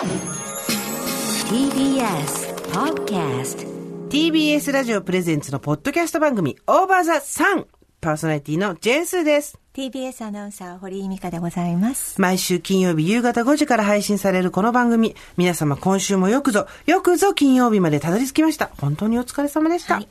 [0.00, 0.16] TBS
[2.72, 3.68] Podcast
[4.08, 7.66] TBS ラジオプレゼンツのポッドキャスト番組、オーバーザサン。
[8.00, 9.58] パーソナリティのジェーンスーです。
[9.74, 12.18] TBS アナウンサー、堀井美香でございます。
[12.18, 15.14] 毎週金曜日夕方5時から配信されるこの番組。
[15.36, 18.70] 皆様今週もよくぞ、よくぞ金曜日までたどり着きました。
[18.80, 19.96] 本当にお疲れ様でした。
[19.96, 20.08] はい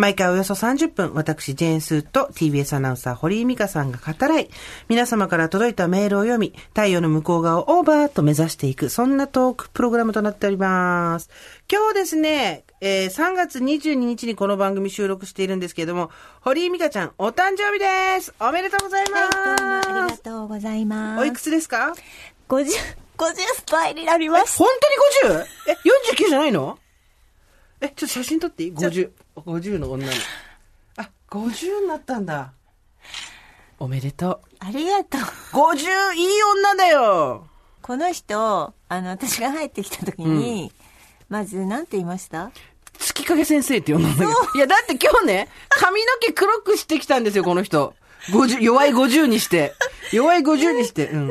[0.00, 4.48] 毎回およそ30分、私、ジェーンスーと TBS アナウンサー、堀井美香さんが語らい、
[4.88, 11.28] 皆様から届いたメールを読み、太陽の向こう側をオーバーと目指していく、そんなトークプログラムとなっております。
[11.70, 21.20] 今日ですね、えー3月22日にこの番組収録しているんですけれども、堀井美香ちゃん、お誕生日ですおめでとうございます、はい、どうもありがとうございます。
[21.20, 21.92] おいくつですか
[22.48, 22.64] ？50、
[23.18, 23.34] 50
[23.66, 24.56] 歳になります。
[24.56, 24.66] 本
[25.20, 25.46] 当に 50?
[25.68, 25.76] え、
[26.16, 26.78] 49じゃないの？
[27.82, 29.10] え、ちょっと写真撮っていい ?50。
[29.36, 30.12] 50の女の。
[30.96, 32.52] あ、50になったんだ。
[33.78, 35.20] おめでとありがとう。
[35.20, 35.24] う。
[35.72, 37.46] 50、いい女だよ
[37.82, 40.70] この人、あの、私が入ってきた時に、
[41.28, 42.50] まず、なんて言いました？
[42.98, 44.30] 月影先生って呼んだんだけど。
[44.54, 47.94] いや、だって今日ね、髪の毛黒くしてきたんですよ、この人。
[48.32, 49.72] 50、弱い50にして。
[50.12, 51.08] 弱い50にして。
[51.08, 51.30] うん。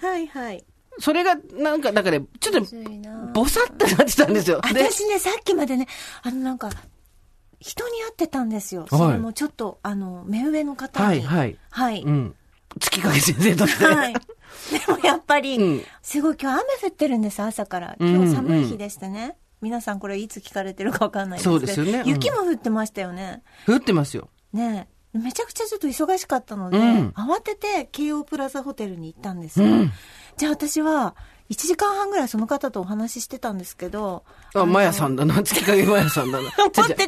[0.00, 0.64] はいはい。
[1.00, 4.60] それが、なんか、だから、ちょっと、ぼさってなってたんですよ。
[4.62, 5.86] で、私ね、さっきまでね、
[6.22, 6.70] あの、なんか、
[7.60, 8.86] 人に会ってたんですよ。
[8.88, 11.06] それもちょっと、あの、目上の方に。
[11.06, 12.02] はいはいはい。
[12.02, 12.34] うん。
[12.80, 13.84] 月影先生として。
[13.84, 14.12] はい。
[14.14, 14.20] で
[14.92, 17.96] もやっぱり、 うんすごい今日雨降ってるんです、朝から。
[17.98, 19.36] うん今日寒い日でしてね。
[19.60, 21.58] 皆さんこれいつ聞かれてるかわかんないですけど。
[21.58, 23.42] そうですよねうん雪も降ってましたよね。
[23.66, 24.28] 降ってますよ。
[24.52, 29.68] ねえめちゃくちゃちょっと忙しかったので、うん慌てて京王プラザホテルに行ったんですよ。
[29.68, 29.92] うん
[30.36, 31.14] じゃあ私は、
[31.54, 34.24] 1時間半ぐらいその方とお話ししてたんですけど。
[34.54, 35.40] あ、マヤさんだな。
[35.44, 36.50] 月影マヤさんだな。
[36.56, 37.06] 思ってた月影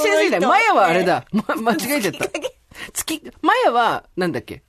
[0.00, 0.48] 先生だよ。
[0.48, 1.24] マヤはあれだ。
[1.32, 2.28] ま、間違えちゃった
[2.92, 4.62] 月マヤは、なんだっけ？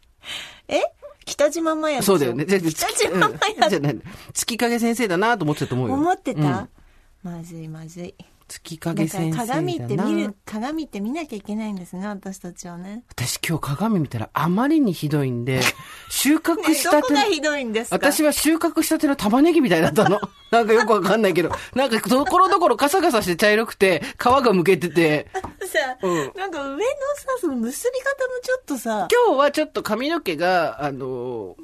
[0.68, 0.82] え？
[1.26, 2.06] 北島麻也でしょ？
[2.06, 2.46] そうだよね。
[2.46, 4.02] 北島麻うん也じゃあ何
[4.34, 5.94] 月影先生だなと思ってたと思うよ。
[5.94, 6.70] 思ってた、うん
[7.22, 8.16] まずいまずい。
[8.50, 9.46] 月影先生だ。
[9.46, 13.04] 鏡って見る、鏡って見なきゃいけないんですね、私たちはね。
[13.10, 15.62] 私今日鏡見たらあまりにひどいんで、
[16.10, 20.20] 収穫したてのどこがひどいんですか私は収穫したての玉ねぎみたいだったの。
[20.52, 21.52] なんかよくわかんないけど。
[21.76, 25.28] なんかところどころカサカサして茶色くて、皮がむけてて、
[25.70, 31.56] さ、うんなんか上のさ、その結び方もちょっとさ、今日はちょっと髪の毛が、あの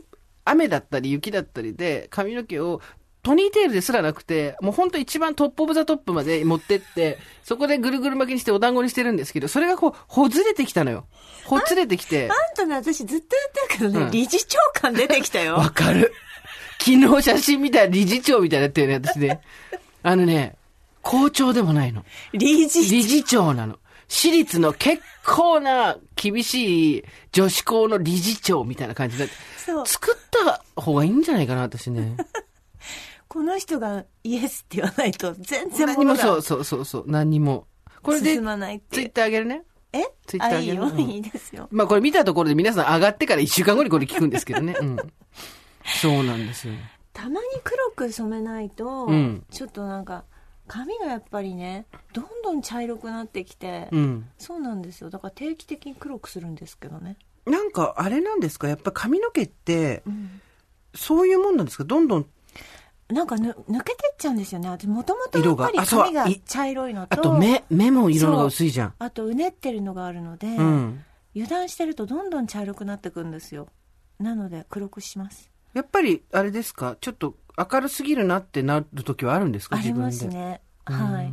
[0.45, 2.81] 雨だったり雪だったりで、髪の毛を
[3.25, 11.07] ポニーテールですらなくて、もうほんと一番 top of the top まで持ってって、そこでぐるぐる巻きにしてお団子にしてるんですけど、それがこう、ほつれてきたのよ。
[11.45, 12.29] ほつれてきて。
[12.29, 15.55] あんたね、私ずっと言ってるけどね、うん理事長感出てきたよ。
[15.57, 16.13] わかる。
[16.77, 19.41] 昨日写真見たら理事長みたいになってるね、私ね。
[20.03, 20.55] あのね、
[21.01, 22.05] 校長でもないの。
[22.31, 23.79] 理事理事長なの。
[24.07, 29.27] 私立の結構な厳しい女子校の理事長みたいな感じで。
[29.57, 29.87] そう。
[29.87, 32.17] 作った方がいいんじゃないかな、私ね。
[33.35, 37.67] この人がイエスって言わないと全然何にもそうそうそうそう、何にも。
[38.01, 38.35] これで。
[38.35, 39.63] ツイッターあげるね。
[39.91, 40.03] え？
[40.25, 40.85] ツイッターあ、いいよ。
[40.85, 41.67] あげるうんいいですよ。
[41.69, 44.73] まあこれ見たところで皆さん上がってから一週間後にこれ聞くんですけどね。
[44.79, 44.95] うん。
[46.01, 46.75] そうなんですよ。
[47.11, 50.23] たまに黒く染めないと、うんちょっとなんか、
[50.67, 54.29] 髪がやっぱりね、どんどん茶色くなってきて、うん。
[54.37, 55.09] そうなんですよ。
[55.09, 57.17] だから定期的に黒くするんですけどね。
[57.45, 58.69] なんかあれなんですか？
[58.69, 60.39] やっぱ髪の毛って、うん
[60.97, 61.83] そういうもんなんですか？
[61.83, 62.25] どんどん、
[63.09, 64.69] なんかぬ抜けてっちゃうんですよね。
[64.69, 68.93] 私もともとや色っぱり髪がい茶色いのと、あと目、目も色が薄いじゃん。
[68.97, 71.03] あとうねってるのがあるので、うん。
[71.35, 73.67] 油断してるとどんどん茶色くなってくんですよ。
[74.19, 75.51] なので黒くします。
[75.73, 76.95] やっぱり、あれですか？
[77.01, 77.35] ちょっと
[77.71, 79.75] 明るすぎるなってなる時はあるんですか？
[79.75, 80.11] ありま。
[80.11, 80.61] すね。
[80.85, 81.31] はい。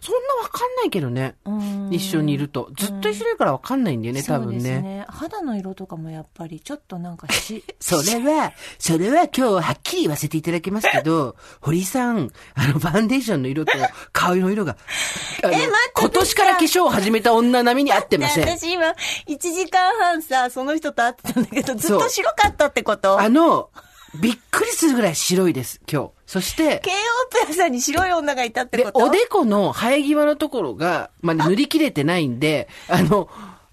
[0.00, 1.34] そんなわかんないけどね。
[1.44, 2.70] うん一緒にいると。
[2.76, 4.80] ずっと一緒にいるからわかんないんだよね、多分そうですね。
[4.80, 5.06] ね。
[5.08, 13.72] 肌の色とかもやっぱりちょっとなんかし、 それは、それは今日はっきり言わせていただきますけど、 堀井さん、あの、ファンデーションの色と
[14.12, 14.76] 顔の色が、
[15.42, 18.44] あの待って今年から化粧を始めた女並みに合ってません。
[18.44, 18.94] 私今、
[19.26, 23.20] 1時間半さ、その人と会ってたんだけど、ずっと白かったってこと？
[23.20, 23.70] あの、
[24.14, 26.10] びっくりするぐらい白いです、今日。
[26.26, 28.98] そして、京王プラザに白い女がいたってでこ、と？
[29.06, 33.28] おでこの生え際のところが、まだ塗り切れてないんで、あの、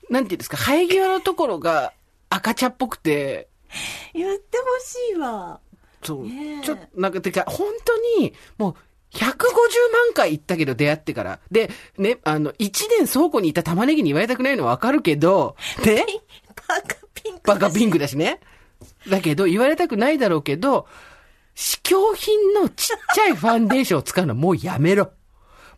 [0.10, 1.94] なんていうんですか、生え際のところが
[2.30, 3.48] 赤茶っぽくて、
[4.14, 5.60] 言ってほしいわ。
[6.04, 6.28] そう。
[6.64, 8.76] ちょっと、なんか、てか、本当に、もう、
[9.14, 11.40] 150万回行ったけど、出会ってから。
[11.52, 16.06] で、ね、あの、1年倉庫にいた玉ねぎに言われたくないのはわかるけど、ね、
[16.68, 17.42] バカピンク。
[17.44, 18.40] バカピンクだしね。
[19.10, 20.88] だけど、言われたくないだろうけど、
[21.56, 25.12] 試供品のちっちゃいファンデーションを使うのはもうやめろ。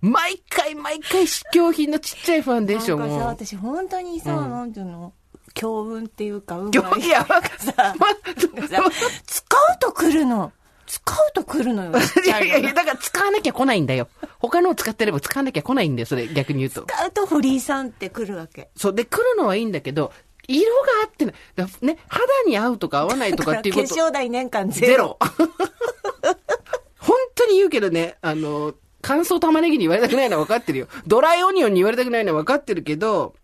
[0.02, 3.28] 毎回毎回試供品のちっちゃいファンデーションなんかさ、を。
[3.28, 5.14] 私本当にさ、なんていうの？
[5.54, 8.84] 強運っていうか、運今日、いや、さ、なんかさ
[9.26, 10.52] 使うと来るの。
[10.86, 11.92] 使うと来るのよ。
[12.26, 14.08] いやいやいや、だから使わなきゃ来ないんだよ。
[14.40, 16.84] 他のを使ってれば使わなきゃ来ないんだよ、それ逆に言うと。
[16.88, 18.70] 使うと堀井さんって来るわけ。
[18.76, 18.94] そう。
[18.94, 20.12] で、来るのはいいんだけど、
[20.50, 21.36] 色が合ってない。
[21.56, 23.88] だね、肌に合うとか合わないとかっていうこと。
[23.88, 25.18] 化粧代年間ゼゼロ。
[25.20, 25.20] ロ。
[26.98, 30.88] 本当に言うけどね、あの、乾燥玉ねぎに言われたくないのは分かってるよ。
[31.08, 33.36] ドライオニオンに言われたくないのは分かってるけど、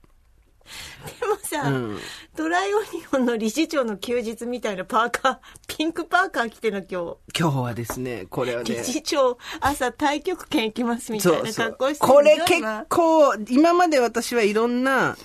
[1.20, 2.00] でもさ、うん
[2.36, 5.38] ドライオニオンの理事長の休日みたいなパーカー、
[5.68, 8.74] ピンクパーカー着てるの今今日はですね、これは日。
[8.74, 8.84] ね理。
[8.84, 15.16] 事長、朝太極拳行きますみたいな格好してるこれ結構、今まで私はいろんな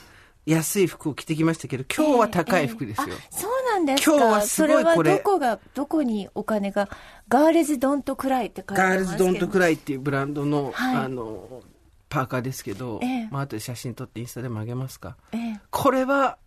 [0.46, 3.06] 安い服を着てきましたけど、今日は高い服ですよ。
[3.10, 6.88] ええあそうなんですか今日はすごいこれそれはどこが、どこにお金が、
[7.28, 8.88] ガールズドントクライって書いてますけど。
[8.88, 11.62] ガールズドントクライっていうブランドの、はいあの、
[12.08, 15.16] パーカーですけど、ええまあ後で写真撮ってインスタでもあげますか。
[15.32, 16.38] ええこれは、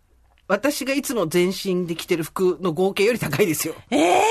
[0.46, 3.74] 私がいつも全身で着てる服の合計より高いですよ。
[3.90, 4.22] ええ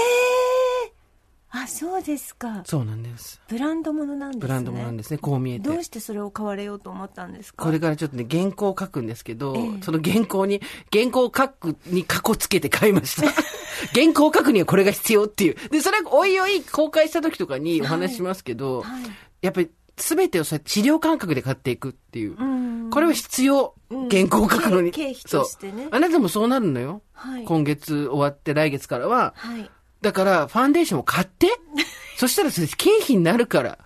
[1.56, 2.64] あ、そうですか。
[2.66, 3.40] そうなんです。
[3.48, 4.42] ブランドものなんですね。
[4.42, 5.70] ブランドもなんですね、こう見えて。
[5.70, 7.64] どうしてそれを買われようと思ったんですか？
[7.66, 10.62] これからちょっとね、原稿を書くんですけど、ええその原稿に、
[10.92, 13.28] 原稿を書くに過去つけて買いました。
[13.94, 15.56] 原稿を書くにはこれが必要っていう。
[15.70, 19.04] で、それはおいおい公開した時とかにお話ししますけど、はい
[19.42, 22.36] やっぱり全てをそうやって治療感覚で買っていくっていう。
[22.40, 23.76] うんこれは必要。
[23.92, 24.92] うん原稿を書くのに。
[24.92, 27.02] 経経費としてねあなたもそうなるのよ。
[27.14, 29.34] はい今月終わって来月からは。
[29.36, 29.70] はい。
[30.04, 31.48] だから、ファンデーションを買って？
[32.18, 33.80] そしたらそれ経費になるから。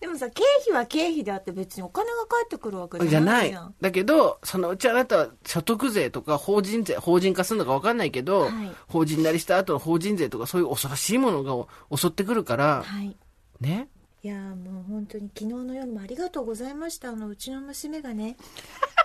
[0.00, 3.74] でもさ、経費は経費であって別にお金が返ってくるわけじじゃないゃない。
[3.80, 13.16] だけど、そのうちあなたは所得税とか法人税、法人化するのか分かんないけど、はい法人なりした後の法人税とかそういう恐ろしいものが襲ってくるから、はい。
[13.60, 13.88] ね？
[14.22, 17.08] いやーもう本当に昨日の夜もありがとうございました。
[17.08, 18.36] あの、うちの娘がね、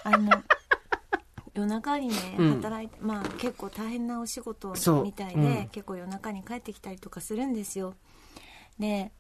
[0.04, 0.30] あの、
[1.54, 7.96] 夜中にね、うん働いて、まあ結構大変なお仕事みたいで、うん結構夜中に帰ってきたりとかするんですよ。
[8.80, 9.12] で、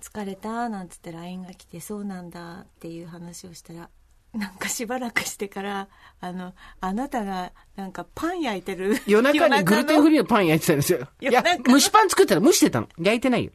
[0.00, 3.90] 疲れたなんつって LINE が来て、そうなんだっていう話をしたら、
[4.32, 5.88] なんかしばらくしてから、
[6.20, 8.96] あの、あなたがなんかパン焼いてる。
[9.06, 11.06] 夜中にグルテンフリーのパン焼いてたんですよ。
[11.20, 12.88] いや夜中、の蒸しパン作ったら蒸してたの。
[12.98, 13.52] 焼いてないよ。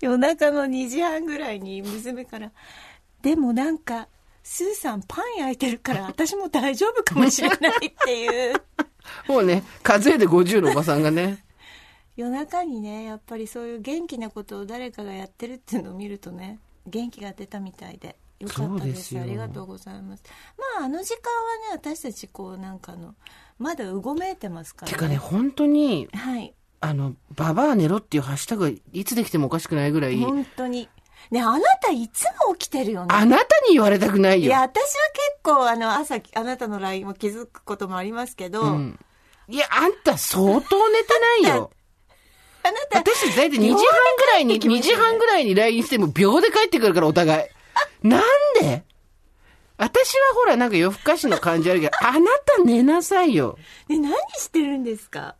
[0.00, 2.52] 夜中の2時半ぐらいに娘から
[3.22, 4.08] 「でもなんか
[4.42, 8.62] スーさんパン焼いてるから私も大丈夫かもしれない」っていう。
[9.26, 11.44] もうね、数えで50のおばさんがね、
[12.16, 19.18] 夜中にねやっぱりそういう元気なことを誰かがやってるっていうのを見るとね元気が出たみたいでよかったです。
[19.18, 20.22] ありがとうございます。
[20.78, 21.32] まああの時間
[21.72, 23.14] はね私たちこうなんかあの
[23.60, 24.92] まだうごめいてますから。
[24.92, 26.54] てかね、本当に、はい。
[26.80, 30.88] あの、ババア寝ろっていうハッシュタグがいつできてもおかしくないぐらい、本当に
[31.30, 34.48] ねあなたいつも起きてるよねあなたに言われたくないよ。
[34.48, 34.74] いや、私は結
[35.42, 38.98] 構、あの、朝、あなたの LINE も気づくこともありますけど、うん。
[39.48, 41.08] いや、あんた相当寝て
[41.44, 41.70] ないよ。
[42.62, 43.76] あなた、私たち大体2時半
[44.16, 47.46] ぐらいに、2時半ぐらいに LINE しても秒で帰ってくるから、お互
[48.04, 48.06] い。
[48.08, 48.22] なん
[48.60, 48.84] で？
[49.78, 53.56] 私はほら、なんか夜更かしの感じあるけど、あなた寝なさいよ。
[53.88, 55.36] ね、何してるんですか？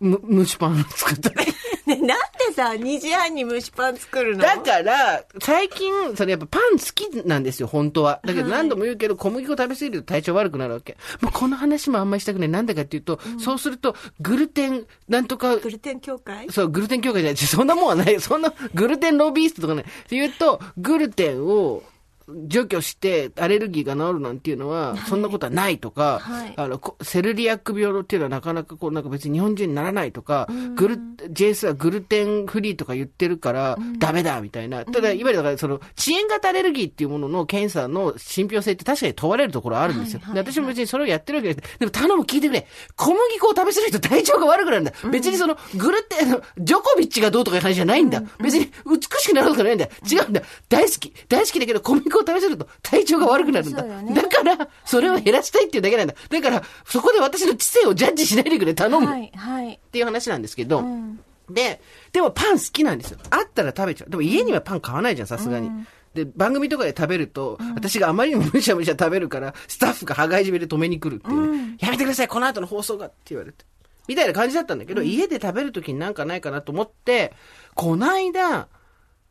[0.00, 1.52] む、蒸しパン作ったり。
[1.86, 4.42] ね、なんでさ、2時半に蒸しパン作るの？
[4.42, 8.20] だから、最近、それやっぱパン好きなんですよ、本当は。
[8.24, 10.96] だけどはい何度も言うけど、小麦粉食べ過ぎると体調悪くなるわけ。
[11.20, 12.48] もうこの話もあんまりしたくない。
[12.48, 16.50] なんでかっていうと、そうすると、グルテン、なんとか、グルテン協会？
[16.50, 17.36] そう、グルテン協会じゃない。
[17.36, 18.20] そんなもんはない。
[18.20, 19.82] そんな、グルテンロビーストとかね。
[19.82, 21.84] って言うと、グルテンを
[22.28, 30.96] 除去してアレルギーが治るなんていうのは、そんなことはないとか、はいあの、こセルリアック病っていうのはなかなかこう、なんか別に日本人にならないとか、グル、
[31.30, 34.84] JS はグルテンフリーとか言ってるから、ダメだみたいな。
[34.84, 40.20] ただ、いわゆるだからその、遅延型アレルギーっていうものの検査の信憑性って確かに問われるところはあるんですよ。
[40.20, 41.78] はいはいで私も別にそれをやってるわけです。
[41.78, 42.66] でも頼む聞いてくれ。
[42.96, 44.92] 小麦粉を食べ過ぎると体調が悪くなるんだ。
[45.10, 48.22] 別にその、グルテン、ジョコビッチがどうとかいう話じゃないんだ。
[48.38, 49.86] 別に美しくなるとかないんだ。
[50.10, 50.42] 違うんだ。
[50.68, 51.12] 大好き。
[51.28, 53.82] 大好きだけど小麦粉を食べ過ぎると体調が悪くなるんだ。
[53.82, 56.14] ねだから、それを減らしたいっていうだけなんだ。
[56.28, 58.74] だから、そこで私の知性をジャッジしないでくれ。
[58.74, 59.06] 頼む。
[59.06, 59.80] はい、はい。
[59.92, 60.80] ていう話なんですけど。
[60.80, 61.20] うん。
[61.50, 61.80] で、
[62.12, 63.18] でもパン好きなんですよ。
[63.30, 64.10] あったら食べちゃう。
[64.10, 65.70] でも家にはパン買わないじゃん、さすがに。
[66.14, 71.76] で、番組とかで食べると、私があまりにもむしゃむしゃ食べるから、スタッフが羽交い締めで止めに来るっていうね。
[71.78, 73.64] やめてください、この後の放送がって言われて。
[74.08, 77.32] みたいな感じだったんだけど、家で食べるときになんかないかなと思って、
[77.74, 78.68] こないだ、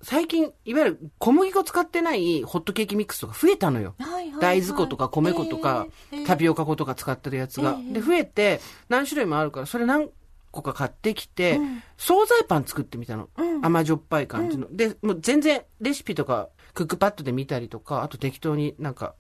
[0.01, 3.95] 最近、いわゆる小麦粉使ってないホットケーキミックスとか増えたのよ。
[3.99, 7.77] はいはいはい大豆粉とか米粉とか、えーえータピオカ粉とか使ってるやつが。
[7.79, 8.59] えーで、増えて、
[8.89, 10.09] 何種類もあるから、それ何
[10.51, 11.59] 個か買ってきて、
[11.97, 13.29] 惣菜パン作ってみたの。
[13.61, 14.67] 甘じょっぱい感じの。
[14.75, 19.15] で、もう全然レシピとか、クックパッドで見たりとか、あと適当になんか、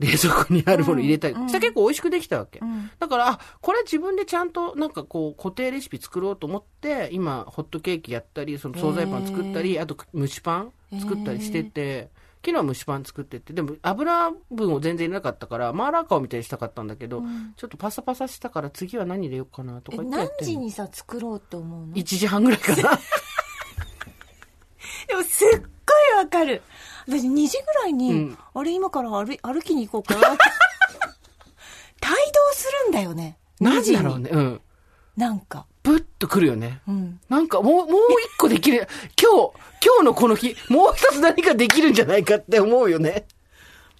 [0.00, 1.34] 冷蔵庫にあるもの入れたり。
[1.34, 1.48] うん。
[1.48, 2.58] したら結構美味しくできたわけ。
[2.60, 2.90] うん。
[2.98, 12.08] だから、あ、これ自分でちゃんとなんかこう固定レシピ作ろうと思って、今、ホットケーキやったり、その惣菜パン作ったり、あと蒸しパン作ったりしてて、
[12.42, 17.22] 昨日は蒸しパン作ってて、でも油分を全然入れなかったから、マーラー顔みたいにしたかったんだけど、
[17.56, 22.76] ちょっとパサパサしたから次は何入れようかなとえか言って何時にさ作ろうと思うの？1時半ぐらいかな。
[25.08, 25.68] でもすっごい
[26.16, 26.62] わかる
[27.10, 30.38] 私2時ぐらいに、うんあれ今から歩歩きに行こうかな 帯
[32.00, 34.30] 同するんだよねなん2時にだろうね。
[34.32, 34.60] うん。
[35.16, 36.80] なんかプッとくるよね。
[36.88, 38.00] うんなんかもう、もう
[38.34, 38.88] 一個できる。
[39.20, 39.52] 今日、
[39.84, 43.26] 今日のこの日、もう一つ何かできるんじゃないかって思うよね。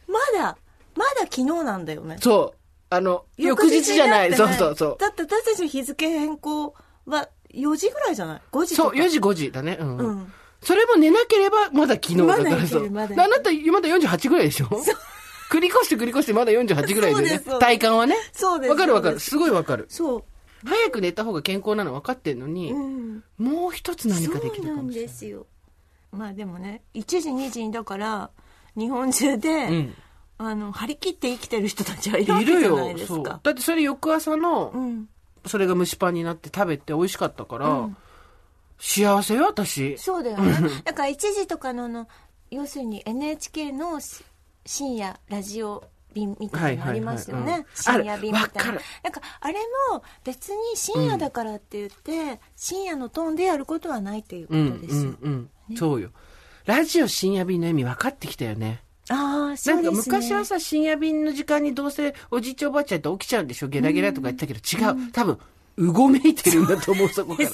[0.07, 0.57] まだ
[0.97, 2.59] まだ昨日なんだよねそう。
[2.91, 4.35] あの、翌日じゃない。
[4.35, 4.97] そうそうそう。
[4.99, 6.75] だって私たちの日付変更
[7.07, 9.77] は4時ぐらいじゃない ?5 時そう、4時5時だね。
[9.81, 9.97] うん。
[9.99, 12.85] うんそれも寝なければ、まだ昨日だからまだいけそう。
[12.85, 14.67] るまだいけるあなた、まだ48ぐらいでしょ？
[15.51, 17.41] 繰り越して繰り越してまだ48ぐらいでね。
[17.61, 18.15] 体感はね。
[18.33, 19.19] そうですわかるわかる。
[19.19, 19.87] すすごいわかる。
[19.89, 20.25] そう
[20.65, 25.09] 早く寝た方が健康なの分かってんのに、うんもう一つ何かできるそうなんかもしれない。
[25.09, 25.47] ですよ
[26.13, 28.31] まあでもね1時2時にだから
[28.77, 29.95] 日本中で、うん。
[30.39, 32.77] あの張り切って生きてる人たちはいるじゃないよ。
[32.79, 32.95] そう。
[32.95, 35.09] ですかだってそれ翌朝の、うん
[35.47, 37.97] それが蒸しパンになって食べて美味しかったから、うん
[38.81, 39.97] 幸せよ、私。
[39.99, 40.53] そうだよね
[40.85, 42.09] だから1時とかのあの
[42.51, 44.25] 要するに NHK のし
[44.67, 48.79] 深夜ラジオ便みたいなのありますよね、はいはいはいうん深夜便みたいなな
[49.11, 49.55] んかあれ
[49.93, 55.77] も別に深夜だからって言って、深夜のトーンでやることはないっていうこうん、とですよ、うん、うん。
[55.77, 56.11] そうよ。
[56.67, 58.83] ラジオ深夜便の意味分かってきたよね。
[59.09, 63.69] ああそなかうんですね昔はさ、深夜便の時間にどうせおじいちゃんおばあちゃんって起きちゃうんでしょ？
[63.69, 65.13] ゲラゲラとか言ったけど、違う。
[65.13, 65.39] 多分、
[65.77, 67.49] うごめいてるんだと思う、そこから。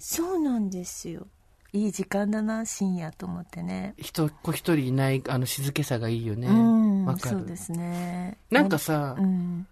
[0.00, 1.26] そうなんですよ。
[1.72, 3.94] いい時間だな深夜と思ってね。
[3.98, 6.48] 人っ子一人いない、あの静けさがいいよね。
[6.48, 7.38] うんわかる。
[7.38, 8.38] そうですね。
[8.50, 9.66] なんかさ、うん。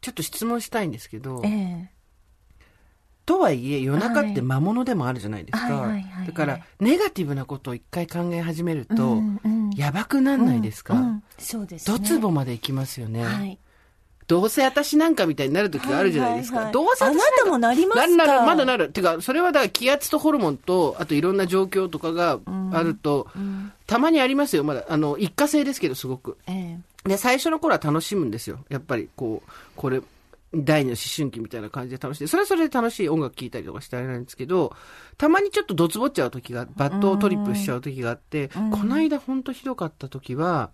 [0.00, 1.90] ちょっと質問したいんですけどえ、え。
[3.24, 5.74] とはいえ夜中って魔物でもあるじゃないですか。
[5.74, 6.06] はい。
[6.26, 11.24] だから、ネガティブなことを一回考え始めるとうんうん、やばくなんないですか、うんうん。
[11.38, 11.98] そうですね。
[11.98, 13.24] ドツボまで行きますよね。
[13.24, 13.58] はい
[14.26, 16.56] どうせ私なんかみたいになる時があるじゃないですか。
[16.56, 18.06] はいはいはいどうせあなたもなりますか？
[18.06, 18.88] なるなる、まだなる。
[18.90, 22.38] てか、それはだから気圧とホルモンと、あといろんな状況とかが
[22.72, 23.28] あると、
[23.86, 24.84] たまにありますよ、まだ。
[24.88, 26.38] あの、一過性ですけど、すごく。
[26.46, 28.64] えで、最初の頃は楽しむんですよ。
[28.70, 30.00] やっぱり、こう、これ、
[30.54, 32.28] 第二の思春期みたいな感じで楽しい。
[32.28, 34.74] それはそれで楽しい音楽聴いたりとかしてあれなんですけど、
[35.18, 40.70] たまにちょっとドツボっちゃう時が、バットトリップしちゃう時があって、この間ほんとひどかった時は、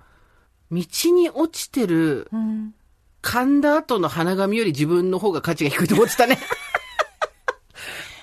[0.71, 2.75] 道に落ちてるえうん
[3.23, 6.39] 噛んだ後の鼻紙より自分の方が価値が低いと思ってたね。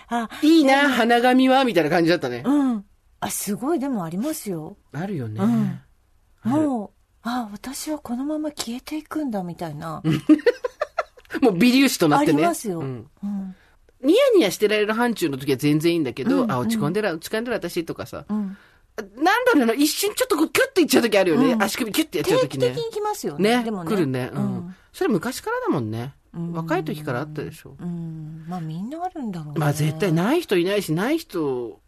[0.09, 2.43] あいいな、鼻紙は、みたいな感じだったね。
[2.45, 2.85] うん。
[3.19, 4.77] あすごいでもありますよ。
[4.93, 5.41] あるよね。
[5.41, 6.51] うん。
[6.51, 6.89] もう
[7.23, 10.01] あ私はこのまま消えていくんだみたいな、
[11.41, 12.33] もう微粒子となってね。
[12.33, 13.07] ありますよ、うん。
[13.23, 13.55] うん。
[14.01, 18.25] ニヤニヤしてられる範疇の時は全然いいんだけど、うんあ、落ち込んでる、落ち込んでる私とかさ。
[18.29, 18.57] うん
[18.97, 21.53] なんだろうな、一瞬ちょっとこうキュッといっちゃう時あるよね。
[21.53, 22.85] うん足首キュッてやっちゃう時ね定期的。
[22.85, 24.75] に来ますよねね、でもね来るね、ううんん。
[24.91, 26.15] それ昔からだもんね。
[26.33, 27.75] うん若い時からあったでしょ。
[27.79, 31.79] うんまあみんなあるんだろうねまあ絶対ない人いないし、ない人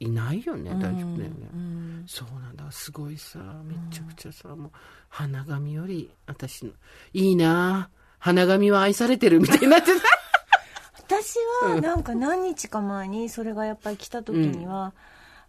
[0.00, 0.70] いないよね。
[0.70, 1.48] うん大丈夫だよね。
[1.52, 2.70] うんそうなんだ。
[2.70, 4.70] すごいさ、めちゃくちゃさ、もう、
[5.08, 6.72] 花紙より、私の、
[7.12, 9.92] いいな花紙は愛されてるみたいになってた。
[11.06, 14.92] 私はなんか何日か前にそれがやっぱり来た時には、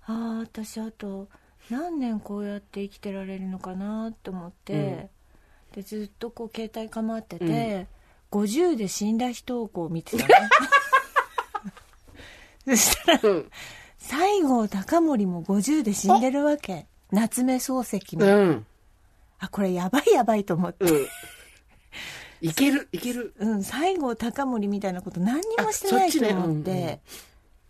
[0.08, 1.28] ああ私あと
[1.70, 5.10] 何年こうやって生きてられるのかなと思って、
[5.74, 7.88] でずっとこう携帯構ってて、
[8.32, 10.34] 50で死んだ人をこう見てたね
[12.66, 13.52] そしたらうん。
[13.98, 16.88] 西郷隆盛も50で死んでるわけ。
[17.12, 18.66] 夏目漱石も、うん。
[19.40, 21.08] あこれやばいやばいと思って、うん。
[22.42, 23.34] いける、 いける。
[23.40, 27.00] うん、西郷隆盛みたいなこと何にもしてないと思って、うんうん。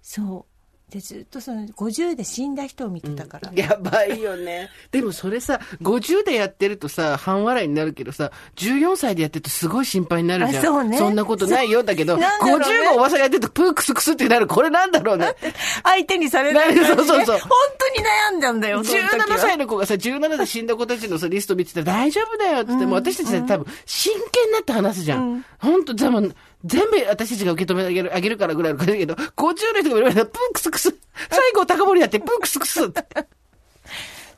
[0.01, 0.54] そう
[0.91, 4.69] でずっとその50で死んだ人を見てたから、やばいよね。
[4.91, 10.63] でもそれさ、50でやってるとさ、半笑いになるけどさ、14歳でやってるとすごい心配になるじゃん。
[10.63, 11.83] あそうねんなことないよ。
[11.83, 14.47] だけど、ね50のおばさんがやってるとプークスクスってなる。
[14.47, 15.35] これなんだろうね。
[15.83, 17.49] 相手にされないそうそうそう本
[17.79, 25.43] 当に悩んだんだよその時は17歳の子がさ、17で死んだ子たちのさ、リスト見てたら大丈夫だよって言って、もう私たちは多分真剣になって話すじゃん。
[25.59, 26.21] 本当でも、
[26.65, 30.95] 全部私たちが受け止めてあげる、あげるからぐらいの感じだけど、50の人が言われたら、プークスクス。
[31.29, 33.05] 最後高森だって、プークスクスって。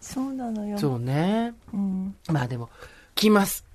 [0.01, 1.53] そうなのよそうね。
[1.73, 2.69] うん、まあでも、
[3.15, 3.65] 来ます。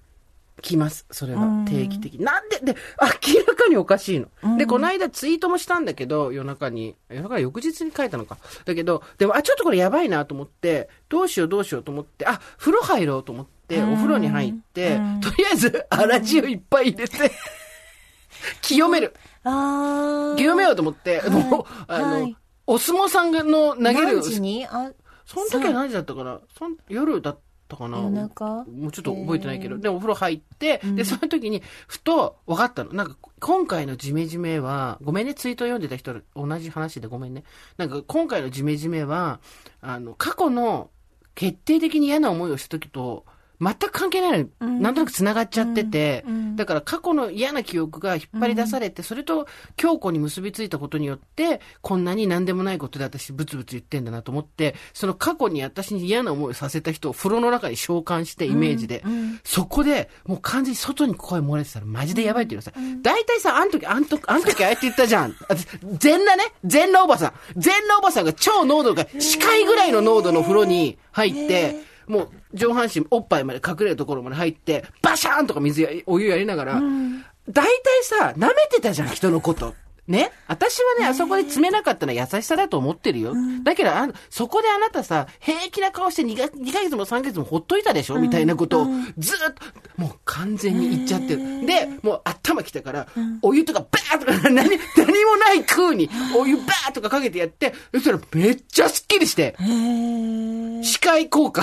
[0.61, 1.06] 来ます。
[1.11, 2.25] それはうん定期的に。
[2.25, 4.56] なんで、で、明らかにおかしいの。
[4.56, 6.94] で、この間ツイートもしたんだけど、夜中に。
[7.11, 8.38] 夜中翌日に書いたのか。
[8.64, 17.32] だけど、でも、あ、ちょっとこれやばいなと思って、どうしようどうしようと思って、あ、風呂入ろうと思って、お風呂に入って、うんとりあえず、粗塩いっぱい入れて、
[18.61, 19.14] 清める。
[19.44, 21.30] 清めようと思って、はい。
[21.30, 22.37] もう、あの、はい。
[22.66, 24.16] お相撲さんがの投げる。
[24.16, 24.66] 何、時に？
[24.66, 24.92] あ
[25.26, 26.40] その時は何時だったかな？
[26.56, 27.99] そん夜だったかな？
[27.99, 28.08] も
[28.88, 29.78] うちょっと覚えてないけど。
[29.78, 32.92] で、お風呂入って、で、その時に、ふと分かったの。
[32.92, 37.44] なんか、今回のジメジメは、ごめんね、ツイート読んでた人、同じ話でごめんね。
[37.78, 39.40] なんか、今回のジメジメは、
[39.80, 40.90] あの、過去の
[41.34, 43.25] 決定的に嫌な思いをした時と、
[43.62, 44.83] 全く関係ないのに、うん。
[44.83, 46.35] なんとなく繋がっちゃってて、うん。
[46.35, 46.57] うん。
[46.57, 59.04] だから過去の嫌な記憶が引っ張り出されて、それと強固に結びついたことによって、こんなに何でもないことで私ブツブツ言ってんだなと思って、その過去に私に嫌な思いをさせた人を風呂の中に召喚してイメージで、
[59.45, 65.37] そこでもう完全に外に声漏れてたらマジでやばいっていうのさ、大体さ、あん時、あん時、あん時ああやって言ったじゃん。
[65.49, 65.54] あ
[65.99, 66.45] 全裸ね。
[66.64, 67.33] 全裸おばさん。
[67.57, 76.83] 全裸おばさんが超濃度が、視界ぐらいの濃度の風呂に入って、もう上半身おっぱいまで隠れるところまで入って、バシャーンとか水や、お湯やりながら、
[77.49, 77.71] 大体
[78.02, 79.75] さ、舐めてたじゃん、人のこと。
[80.09, 80.33] ね？
[80.49, 83.35] 私はね、あそこで詰めなかったのは優しさだと思ってるよ。
[83.62, 89.62] だけどあの、そこであなたさ、平気な顔して 2, が2ヶ月も3ヶ月もほっといたでしょ、みたいなことを、ずーっと、
[89.97, 91.37] もう完全に言っちゃって。
[91.37, 91.66] る。
[91.66, 93.07] で、もう頭きたから、
[93.42, 99.57] お湯とかバーッとか、 何、何もない空に、お湯バーッとかかけてやって、そしたらめっちゃスッキリして、
[100.83, 101.62] 視界効果。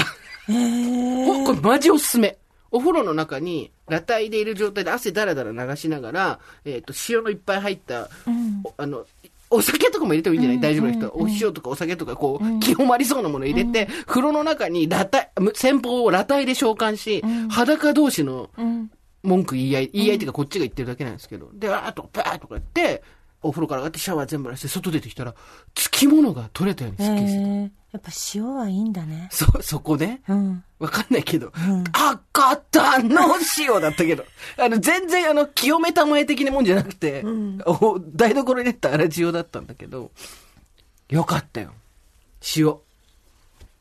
[1.46, 2.38] これマジおすすめ。
[2.72, 8.10] お風呂の中に、裸体でいる状態で汗だらだら流しながら、えっ、と、塩のいっぱい入った、
[8.64, 9.06] おあの、
[9.50, 11.06] お酒とかも入れてもいいんじゃない、大丈夫な人。
[11.08, 11.16] は。
[11.16, 18.92] お塩とかお酒とか、こう、清まりそうなもの入れて、風呂の中に裸体、む先方を裸体で召喚し、裸同士のうん。
[19.22, 21.50] 文句言い合い、言い合いっていうかこっちが言ってるだけなんですけど。
[21.54, 23.04] で、あーっと、バーッとかやって、
[23.42, 25.36] お風呂から上がってシャワー全部出して、外出てきたら、
[25.74, 27.50] つきものが取れたようにすっきりしてた。
[27.50, 29.30] へーやっぱ塩はいいんだね。
[29.32, 30.64] そ、そこで、うん。
[30.78, 31.52] わかんないけど、
[31.92, 33.22] 赤田の
[33.58, 34.26] 塩だったけど、
[34.58, 37.24] あの、全然あの、清めたまえ的なもんじゃなくて、
[37.66, 40.12] お台所に出た粗塩だったんだけど、
[41.10, 41.74] よかったよ。
[42.56, 42.78] 塩。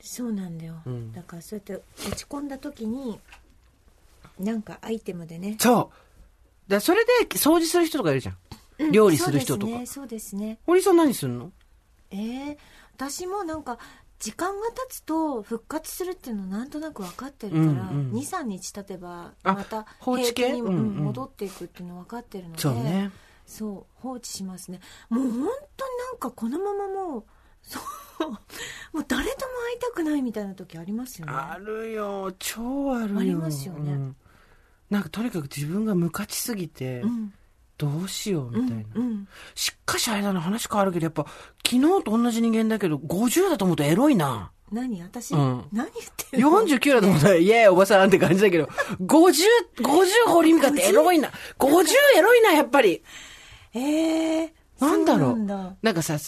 [0.01, 1.13] そうなんだよ、ん。
[1.13, 3.21] だからそうやって落ち込んだ時に
[4.41, 5.57] なんかアイテムでね。
[5.61, 5.93] そ
[6.67, 6.71] う。
[6.71, 8.91] だそれで掃除する人とかいるじゃん。
[8.91, 9.73] 料理する人とか。
[9.73, 9.87] そうですね。
[9.87, 10.59] そうですね。
[10.65, 11.53] 堀さん何するの？
[12.11, 12.57] えー、
[12.99, 13.79] 私もなんか
[14.19, 17.73] 時間が経つと復活するっていうのなんとなく分かってるから、うんう
[18.09, 21.05] ん23日経てばあまた平均に、うんうんうん。
[21.05, 23.13] 戻っていくっていうの分かってるのでそうね。
[23.47, 24.81] そう放置しますね。
[25.09, 25.47] もう本当に
[26.11, 27.25] なんかこのままもう
[27.63, 27.79] そ
[28.27, 28.37] うも
[29.01, 31.33] う誰とも会いたくないみたいな時ありますよね。
[31.33, 32.33] あるよ。
[32.41, 33.21] 超あるよ。
[33.21, 33.93] ありますよね。
[33.93, 34.17] うん。
[34.91, 37.33] なんかとにかく自分がムカちすぎて、うん
[37.79, 38.85] どうしようみたいな。
[38.95, 41.25] うんしかしあれだな、話変わるけど、やっぱ、
[41.67, 44.51] 昨日と同じ人間だけど、50だと思うとエロいな。
[44.71, 45.01] 何？
[45.03, 48.65] 私、うん何言ってるの？49だと思ったら、イエーイおばさんって感じだけど、
[49.01, 49.45] 50、
[49.81, 51.31] 50堀美香ってエロいな。
[51.59, 51.87] 50
[52.19, 53.03] エロいな、やっぱり。
[53.75, 55.31] ええー、なんだろう。
[55.31, 56.19] なんだなんかさ、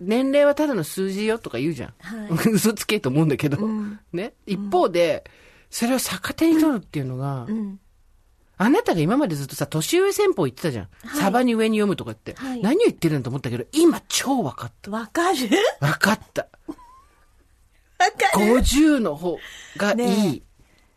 [0.00, 1.90] 年齢はただの数字よとか言うじゃん。
[2.00, 3.58] は 嘘つけと思うんだけど。
[3.64, 4.32] うんね？
[4.46, 5.24] 一方で、
[5.70, 7.78] それを逆手に取るっていうのが、うん
[8.62, 10.88] あなたが今までずっとさ、年上戦法言ってたじゃん。
[11.02, 12.34] はいサバに上に読むとかって。
[12.34, 14.90] はい何を言ってるんだと思ったけど、今超分かった。
[14.90, 15.48] わかる？
[15.80, 16.42] 分かった。
[16.68, 16.76] わ
[18.34, 19.38] かる？50の方
[19.78, 19.96] がいい。
[19.98, 20.42] ね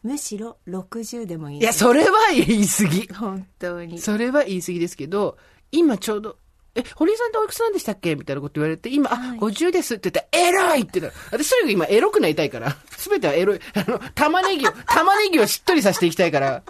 [0.03, 3.07] むしろ60でもいいいや、それは言い過ぎ。
[3.13, 5.37] 本当にそれは言い過ぎですけど、
[5.71, 6.35] 今ちょうど、
[6.75, 8.15] え、堀井さんっておいくつなんでしたっけ？
[8.17, 13.59] みたいなこと言われて、今、はいあ、50ですって言ったら、エロいって言ったら、私とにかく今エロくなりたいから、すべてはエロい。
[13.75, 16.63] あの、玉ねぎを、玉ねぎをしっとりさせていきたいから。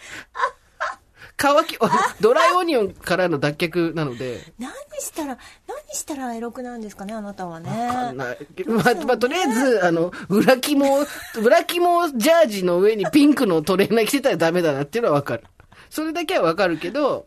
[1.42, 1.78] 乾き、
[2.20, 11.06] ドライオニオンからの脱却なので、何したら何したらエロくなんですかねあなたはわかねんないまあ、まあ、とりあえず、あの、裏肝、
[11.42, 15.44] 裏肝ジャージの上にピンクのトレーナー着てたらダメだなっていうのはわかる。
[15.88, 17.26] それだけはわかるけど、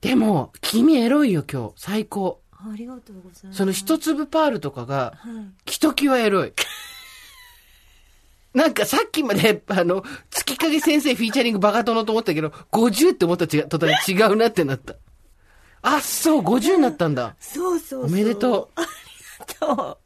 [0.00, 1.74] でも、君エロいよ今日。
[1.76, 2.40] 最高。
[2.52, 5.28] ありがとうございますその一粒パールとかが、は
[5.66, 6.52] いひときわエロい。
[8.54, 14.96] なんかさっきまで、あの、月影先生フィーチャリングバカ殿と思ったけど、50って思ったら違う途端に違うなってなった。
[15.82, 17.34] あ、そう、50になったんだ。
[17.40, 18.80] そうそうそうおめでとう。
[18.80, 18.86] あり
[19.68, 19.98] がと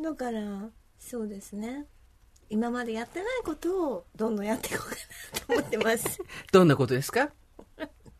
[0.00, 0.40] うだから
[1.00, 1.86] そうですね
[2.50, 4.96] 今までやってないことをどんどんやっていこうか
[5.54, 6.20] なと思ってます
[6.52, 7.30] どんなことですか？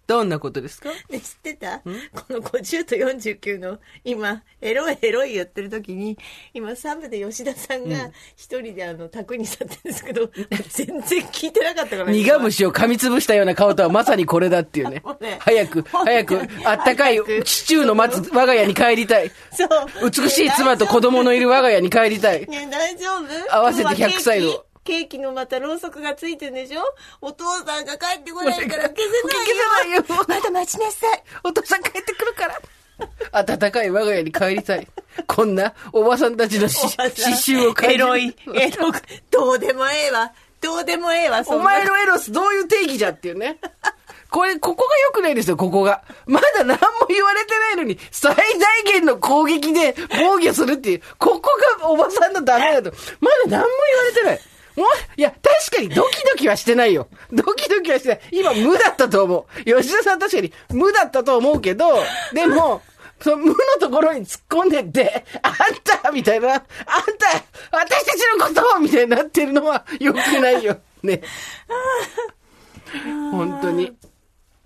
[0.09, 0.89] どんなことですか？
[1.11, 1.81] で、知ってた？
[1.81, 1.85] こ
[2.31, 6.17] の50と49の、今、エロいエロい言ってる時に、
[6.55, 10.31] 今、サブで吉田さんが一人であの、宅に去ってるんですけど、
[10.71, 12.11] 全然聞いてなかったから。
[12.11, 15.37] 苦虫を噛みつぶしたような顔とはまさにこれだっていうね ね。
[15.41, 19.31] 早く、早く、あったかいシチューの待つ我が家に帰りたい。
[19.53, 19.69] そう。
[20.11, 22.47] 美しい妻と子供のいる我が家に帰りたい。
[22.47, 23.07] ねえ大丈
[23.51, 23.55] 夫？
[23.55, 26.81] 合わせて100歳のケーキのまたろうそくがついてるんでしょ？
[27.21, 30.03] お父さんが帰ってこないから消せないよ。
[30.03, 31.23] 消せないよまだ待ちなさい。
[31.45, 33.45] お父さん帰ってくるから。
[33.45, 34.89] 暖かい我が家に帰りたい。
[35.27, 40.33] こんなおばさんたちの刺繍を感じるエロい、エロく、どうでもええわ。
[40.63, 43.59] どうでもええわ、お前のエロスどういう定義じゃっていうね。
[44.31, 46.03] これ、ここが良くないですよ、ここが。
[46.27, 52.97] まだ何も言われてないのに、最大限の攻撃で防御するっていう、ここがおばさんのダメだと。
[53.21, 54.41] まだ何も言われてない。
[55.17, 57.09] いや、確かにドキドキはしてないよ。
[57.33, 58.21] ドキドキはしてない。
[58.33, 59.65] 今、無だったと思う。
[59.65, 61.87] 吉田さん確かに無だったと思うけど、
[62.33, 62.83] でも、
[63.21, 65.55] その無のところに突っ込んでって、あん
[66.03, 66.67] たみたいな、あんた
[67.73, 70.79] 私たちのことをみたいになってるのは良くないよ。
[71.03, 71.23] ね。
[73.33, 73.93] 本当に。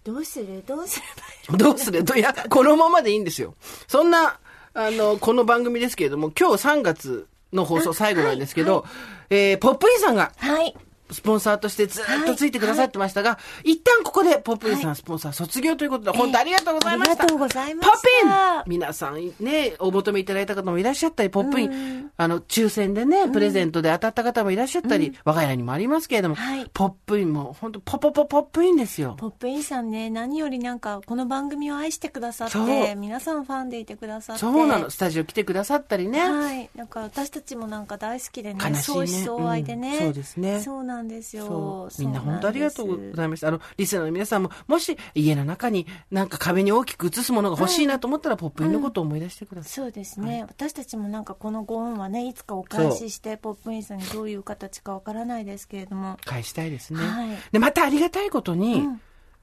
[0.04, 0.62] どうする？
[0.66, 1.58] どうすればいい？
[1.58, 2.04] どうする？
[2.04, 3.54] と、いや、このままでいいんですよ。
[3.88, 4.38] そんな、
[4.74, 8.84] あの、この番組ですけれども、今日3月の放送最後なんですけど、
[9.30, 10.74] えー、ポップインさんが、はい。
[11.12, 17.12] スポンサーとしてずっとついてくださってましたが、一旦ここでポップインさんスポンサー卒業ということで、本当ありがとうございました。
[17.12, 17.92] ありがとうございました。
[17.92, 18.78] ポップイン。
[18.78, 26.70] 皆さんね、お求めいただいた方もいらっしゃったり、ポップイン、あの、抽選でね、プレゼントで当たった方もいらっしゃったり、我が家にもありますけれども、はい。
[26.72, 29.16] ポップインも本当ポポポポップインですよ。
[29.18, 34.40] ポップインさんね、何よりなんか、この番組を愛してくださって、皆さんファンでいてくださって。
[34.40, 36.20] そうなの、スタジオ来てくださったりね。
[36.20, 36.70] はい。
[36.74, 39.06] なんか私たちもなんか大好きでね、悲しいね。
[39.06, 39.98] 相思相愛でね、うん。
[39.98, 40.60] そうですね。
[40.60, 41.88] そうなんですよ。
[41.98, 43.48] みんな本当ありがとうございまました。
[43.48, 49.70] あの、リスナーの皆さんも、もし家の中になんか壁に大きく映すものが欲しいなと思ったら、ポップインのことを思い出してください。
[49.72, 57.00] そうですね、私たちもなんかこのご恩はねいつかお返ししてポップインさんにどういう形かわからないですけれども返したいですね。
[57.00, 59.00] はいで、またありがたいことに、うん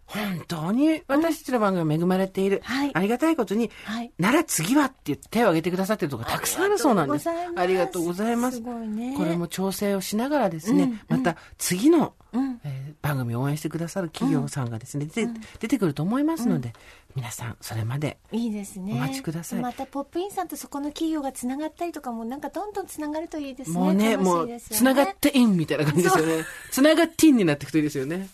[0.09, 1.01] 本当に？
[1.07, 2.61] 私たちの番組は恵まれている。
[2.63, 2.91] はい。
[2.93, 4.11] ありがたいことに、はい。
[4.17, 7.29] なら次はって言って手を挙げてくださってるところがたくさんあるそうなんです。
[7.29, 8.57] あありがとうごございます。
[8.57, 9.15] すね。
[9.15, 11.17] これも調整をしながらですね、うん。
[11.17, 12.59] また次の、うん。
[12.63, 16.73] えー番組を応援してくださる企業さんがですね、出て出てくると思いますので、
[17.15, 18.91] 皆さんそれまでいいですね。
[18.93, 19.61] お待ちください。
[19.61, 23.79] またポップインさんとそこの企業がつながったりとかもなんかどんどんつながるといいですね。
[23.79, 26.43] もうね、楽しも、いうつながってインみたいな感じですよね。
[26.71, 28.27] つながってインになっていくといいですよね。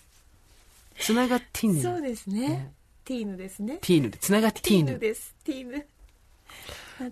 [1.00, 2.10] つながってインになそうる。
[2.10, 2.74] ですね。
[3.04, 3.78] ティーヌですね。
[3.82, 5.36] ティーヌで、つながってティーヌです。
[5.44, 5.86] ティーヌ。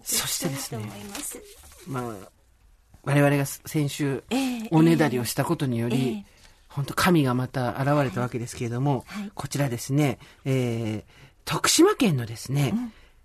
[0.03, 0.85] そしてですね。
[1.09, 1.41] ます。
[1.87, 2.29] まあ、
[3.03, 6.31] 我々が先週ええ、おねだりをしたことによえりえ、
[6.69, 11.11] 本当神がまた現れたわけですけれどもはい、こちらですね、えー、
[11.45, 12.73] 徳島県のですね、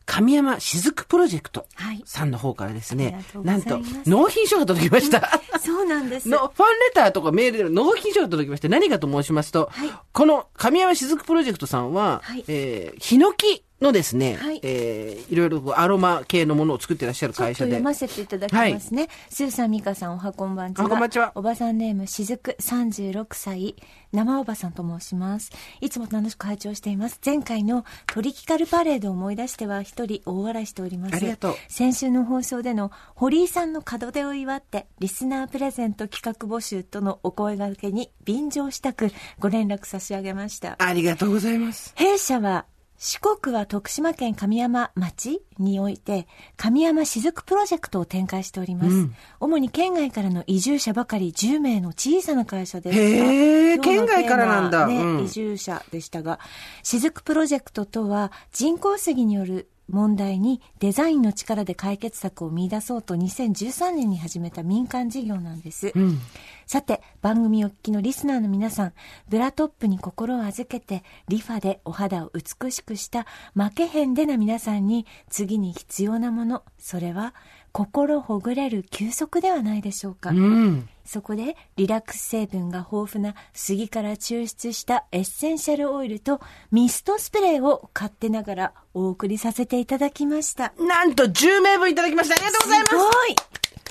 [0.08, 2.02] 神山雫プロジェクトはい。
[2.06, 5.38] さんの方からですねありがとう、ござないんと納品書が届きました。
[5.60, 6.28] そうなんです。
[6.30, 9.90] の、ファンレターとかメールでの納品書が届きまして、何かと申しますと、はい。
[10.12, 12.44] この神山雫プロジェクトさんは、はい。
[12.48, 17.84] えー、ヒノキのですね、はいえー、いろいろアロマ系のものを作ってらっしゃる会社で読。
[17.84, 19.08] ませていただきますね。
[19.30, 20.84] スーさん、ミカさん、おはこんばんちは。
[20.84, 23.76] おはこんばんちはおばさんネーム、しずく、36歳、
[24.12, 25.52] 生おばさんと申します。
[25.80, 27.20] いつも楽しく拝聴しています。
[27.24, 31.14] 前回のトリキカルパレードを思い出しては一人大笑いしております。
[31.14, 40.74] ありがとう先週の放送での堀井さんの門出を祝って、リスナープレゼント企画募集とのお声掛けに便乗したくご連絡差し上げました。
[40.80, 41.92] ありがとうございます。
[41.94, 42.66] 弊社は
[42.98, 49.14] 四国は徳島県神山町において神山雫プロジェクトを展開しております、うん。
[49.38, 54.86] 主に県外からの移住者ばかり10名の小さな会社ですへー今日の県外からなんだ。
[54.88, 55.24] ねうん。
[55.24, 56.40] 移住者でしたが
[56.82, 66.18] 雫プロジェクトとは人工杉による問題にデザインの力で解決策を見出そうと2013年に始めた民間事業なんです、うん。
[66.66, 68.92] さて、番組お聞きのリスナーの皆さん、
[69.28, 77.34] ブラトップに心を預けて、リファでお肌を美しくした負けへんでな皆さんに、次に必要なもの、それは、
[77.78, 80.30] 心ほぐれる休息ではないでしょうか。
[80.30, 80.88] うん。
[81.04, 86.40] そこで、リラックス成分が豊富な杉から抽出したエッセンシャルオイルと
[86.72, 90.72] ミストスプレーを買ってながらお送りさせていただきました。
[90.76, 92.34] なんと10名分いただきました。
[92.34, 93.36] ありがとうございますすごい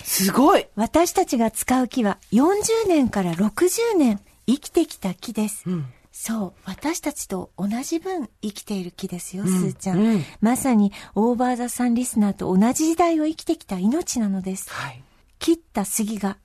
[0.03, 5.69] すごい私たちが使う木は40年から60年生きてきた木です。
[5.69, 5.85] ん
[6.27, 9.47] そう、私たちと同じ分生きている木ですよ、ん。
[9.47, 10.23] すーちゃん,、うん。
[10.41, 14.69] まさにオーバーザさんリスナーと同じ時代を生きてきた命なのです。
[14.69, 15.01] はい。
[15.39, 16.37] 切った杉が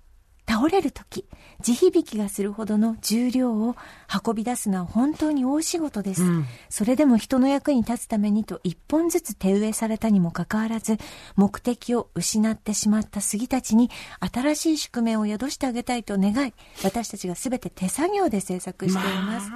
[0.49, 1.27] 倒れる時、
[1.63, 3.77] 地響きがするほどの重量を
[4.25, 6.23] 運び出すのは本当に大仕事です。
[6.69, 10.99] それでも人の役に立つためにと一本ずつ手植えされたにもかかわらず、
[11.37, 16.53] 目的を失ってしまった杉たちに新しい宿命を宿してあげたいと願い、
[16.85, 19.51] 私たちが全て手作業で制作しています。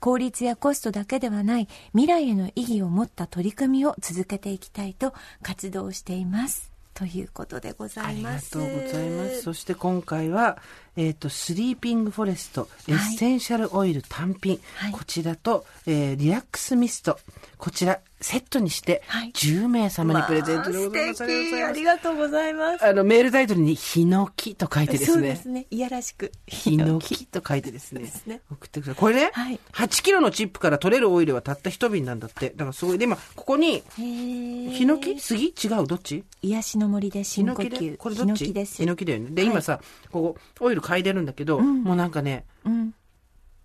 [0.00, 6.75] 効率やコストだけではない未来への意義を持った取り組みを続けていきたいと活動しています。
[6.96, 8.52] ということでござありがいます。
[8.52, 9.42] とうございます。
[9.42, 10.56] そして今回は、
[10.96, 17.18] えっ、と、スリーピングフォレスト、エッセンシャルオイル単品、はいこちらと、えーリラックスミスト、
[17.58, 21.20] こちら、セットにして、はい10名様にプレゼントでございます。
[21.22, 22.86] まあ素敵ありががとうございます。
[22.86, 25.36] あの、メールタイトルに、ヒノキと書いてですねそうで。
[25.36, 25.66] すね。
[25.70, 26.32] いやらしく。
[26.46, 28.02] ヒノキと書いてですね。
[28.02, 29.00] ですね送ってください。
[29.00, 32.50] これね、はい8キロのチップから取れるオイルはたった一瓶なんだって。
[32.50, 32.98] だからすごい。
[32.98, 35.18] で、今、ここに、ヒノキ？
[35.18, 35.46] 杉？
[35.48, 35.86] 違う？
[35.86, 36.24] どっち？
[36.42, 37.76] 癒しの森でヒノキで？
[37.76, 37.96] 深呼吸。
[37.96, 38.44] これどっち？
[38.44, 38.76] ヒノキです。
[38.76, 39.30] ヒノキだよね。
[39.30, 42.94] で、はい今さ、ここ、オイル嗅いでるんだけど、もうなんかね、うん。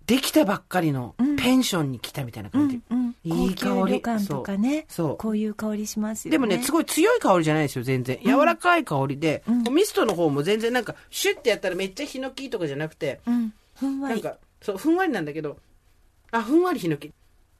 [0.06, 2.80] できたばっかりのペンションに来たみたいな感じ。
[2.90, 3.14] うん。
[3.24, 3.74] いい香り。
[3.74, 4.86] 高級旅館とかね。
[4.88, 6.34] そうこういう香りしますよね。
[6.34, 8.18] でもね、すごい強い香りじゃないですよ、全然。
[8.24, 13.52] 柔らかい香りで、こうミストの方も全然なんか、シュッてやったらめっちゃヒノキとかじゃなくて、うん。
[13.74, 14.22] ふんわり。
[14.22, 15.58] なんか、そう、ふんわりなんだけど、
[16.30, 17.12] あ、ふんわりヒノキ。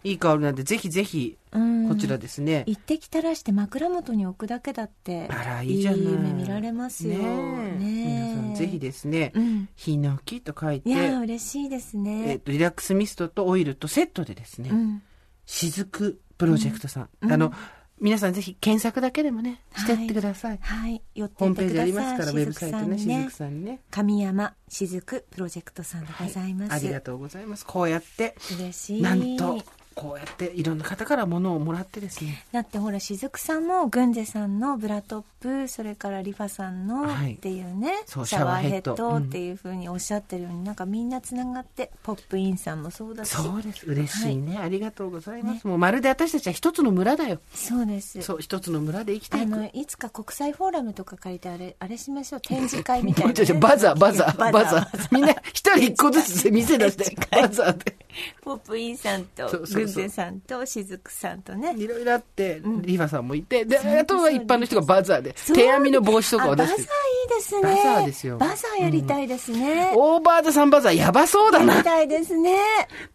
[0.05, 2.65] いい香りなんで、ぜひぜひ、うんこちらですね。
[2.67, 5.29] 一滴垂らして枕元に置くだけだって。
[5.29, 6.01] あら、いいじゃない。
[6.03, 7.19] 夢見られますよ。
[7.19, 12.39] ね皆さん、ぜひですね、うんヒノキと書いて、いやー嬉しいですえっ、ね。
[12.39, 15.03] と、リラックスミストとオイルとセットでですね、うん。
[15.47, 17.09] 雫プロジェクトさん。
[17.31, 17.53] あの、
[18.01, 20.59] 皆さんぜひ検索だけでもね、してってください。
[20.61, 21.03] はい。
[21.15, 21.85] 寄ってホームページあ。
[21.85, 23.81] りますから、ウェブサイトね、しずく雫さんにね。
[23.93, 26.73] 神山しずくプロジェクトさんでございます。
[26.73, 27.65] ありがとうございます。
[27.65, 29.03] こうやって、嬉しい。
[29.03, 29.63] なんと、
[29.95, 32.45] こうやっていろんな方から物をもらってですね。
[32.53, 43.87] だってほらしずくさんも郡司さんのブラトップそれからリファさんのはいっていうね、そうシャワーヘッドっていうふうにおっしゃってるように、なんかみんなつながってポップインさんもそうだしそうです。
[43.87, 44.59] 嬉しいね。
[44.59, 45.67] ありがとうございます。
[45.67, 47.41] もうまるで私たちは一つの村だよ。
[47.55, 49.51] そうですそう、一つの村で生きてあいく。
[49.51, 55.09] のいつか国際フォーラムとか借りてあれあれしましょう展示会みたいな、ね、バザー、バザー、バザー。
[55.11, 57.97] みんな一人一個ずつ店出して、バザーで。
[58.43, 60.03] ポップインさんとそうそうそう。
[60.03, 61.75] 郡司さんとしずくさんとね。
[61.77, 67.63] いろいろあって、リファさんもいて、で、あとは一般の人がバザーで、手編みの帽子とかを出してあバザーいいですね。
[67.63, 68.39] バザーですよ。
[68.39, 71.85] バザーやりたいですね、オーバーザさんバザーやばそうだやりな。
[71.85, 72.57] たいですね。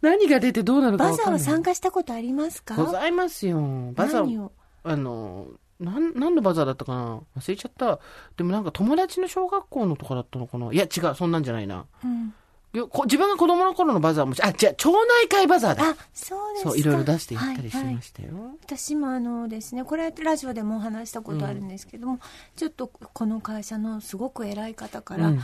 [0.00, 1.38] 何が出てどうなるかバザーは。
[1.38, 2.74] 参加したことありますか？
[2.74, 3.60] ございますよ。
[3.94, 4.50] バザー
[4.84, 5.46] あの、
[5.80, 7.20] なん、何のバザーだったかな？
[7.36, 8.00] 忘れちゃった。
[8.36, 10.72] でもなんか友達の小学校のとかだったのかな？
[10.72, 11.86] いや、違う、そんなんじゃないな。
[12.04, 12.34] うん
[12.72, 15.90] 自分が子供の頃のバザーも、あ、違う、町内会バザーだ。
[15.90, 16.70] あそうですか。
[16.70, 17.94] そう、いろいろ出していったりしはいはい。
[17.94, 18.28] ましたよ。
[18.62, 22.20] 私もあのですねこれラジオでもお話したことあるんですけども、
[22.56, 25.40] ちょっとこの会社のすごく偉い方から、うん。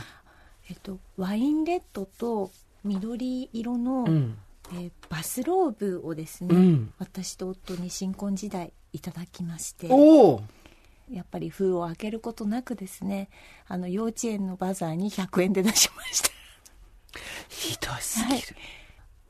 [0.69, 2.51] えっと、ワインレッドと
[2.83, 4.37] 緑色の、うん。
[4.73, 6.93] えーバスローブをですね、うん。
[6.97, 10.43] 私と夫に新婚時代いただきましておお。
[11.11, 13.29] やっぱり封を開けることなくですね
[13.67, 16.29] あの幼稚園のバザーに100円で出しました
[17.49, 18.41] ひどすぎる。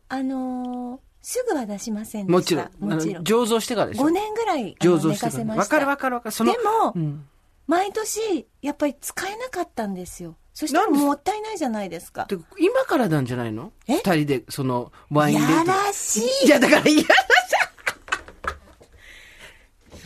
[0.09, 2.31] あのーすぐは出しませんでした。
[2.31, 2.91] もちろん。
[2.91, 3.23] もちろん。
[3.23, 4.03] 醸造してからでしょ。
[4.03, 5.55] 5年ぐらい醸造してから。
[5.55, 6.31] わかるわかるわかる。
[6.31, 7.27] その、でも、うん。
[7.65, 10.35] 毎年やっぱり使えなかったんですよ。
[10.53, 12.25] そしたらもったいないじゃないですか。
[12.29, 13.73] で今からなんじゃないの？
[13.87, 13.95] え？
[13.95, 15.41] 二人で、その、ワイン。
[15.41, 16.45] やらしい。
[16.45, 17.07] いや、だから嫌だ。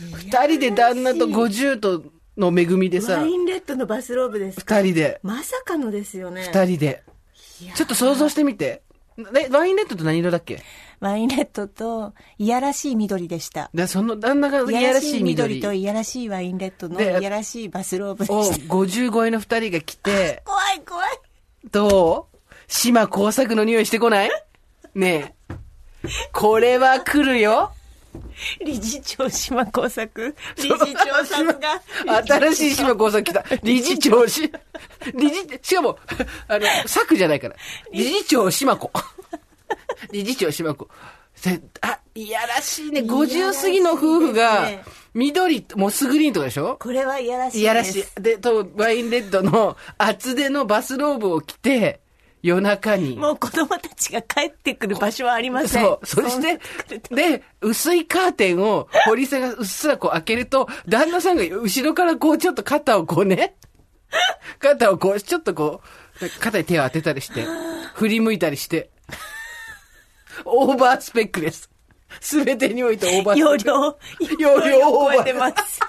[0.00, 0.10] ゃん。
[0.20, 2.02] 二人で旦那と50と
[2.38, 3.18] の恵みでさ。
[3.18, 4.80] ワ、インレッドのバスローブですか？
[4.80, 6.44] 二人で、まさかのですよね。
[6.50, 7.04] 二人で。
[7.60, 8.82] いやちょっと想像してみて。
[9.18, 10.62] え、ワインレッドって何色だっけ？
[11.00, 13.70] ワインレッドといやらしい緑でした。
[13.74, 15.60] で、その旦那がいやらしい緑。
[15.60, 18.74] といやらしいワインレッドのでいやらしいバスローブでをした。
[18.74, 21.08] 50超えの二人が来て、 怖い怖い。
[21.70, 22.36] どう？
[22.68, 24.30] 島工作の匂いしてこない？
[24.94, 25.54] ねえ。
[26.32, 27.72] これは来るよ。
[28.64, 30.34] 理事長島工作？
[30.56, 31.80] 理事長さんが
[32.26, 33.44] 新しい島工作来た。
[33.62, 34.50] 理事長し、
[35.14, 35.98] 理事、しかも、
[36.48, 37.56] あの、作じゃないから。
[37.92, 38.90] 理事長島子。
[40.12, 40.88] 理事長島子。
[41.34, 43.00] せあ、いやらしいね。
[43.00, 44.68] 50過ぎの夫婦が
[45.14, 46.76] 緑、モスグリーンとかでしょ？
[46.80, 48.20] これはいやらしいですいやらしい。
[48.20, 52.00] で、と、ワインレッドの厚手のバスローブを着て、
[52.42, 53.16] 夜中に。
[53.16, 56.06] もう子供たちが帰ってくる場所はありませんそう。
[56.06, 56.60] そして、
[57.14, 63.56] で、薄いカーテンを、堀さんがうっすらこう開けると、旦那さんが後ろからこうちょっと肩をこうね、
[64.58, 65.82] 肩をこう、ちょっとこ
[66.20, 67.44] う、肩に手を当てたりして、
[67.94, 68.90] 振り向いたりして、
[70.44, 71.69] オーバースペックです。
[72.20, 73.36] すべてにおいてオーバー。
[73.36, 73.98] 容量
[74.38, 75.80] 容量を超えてます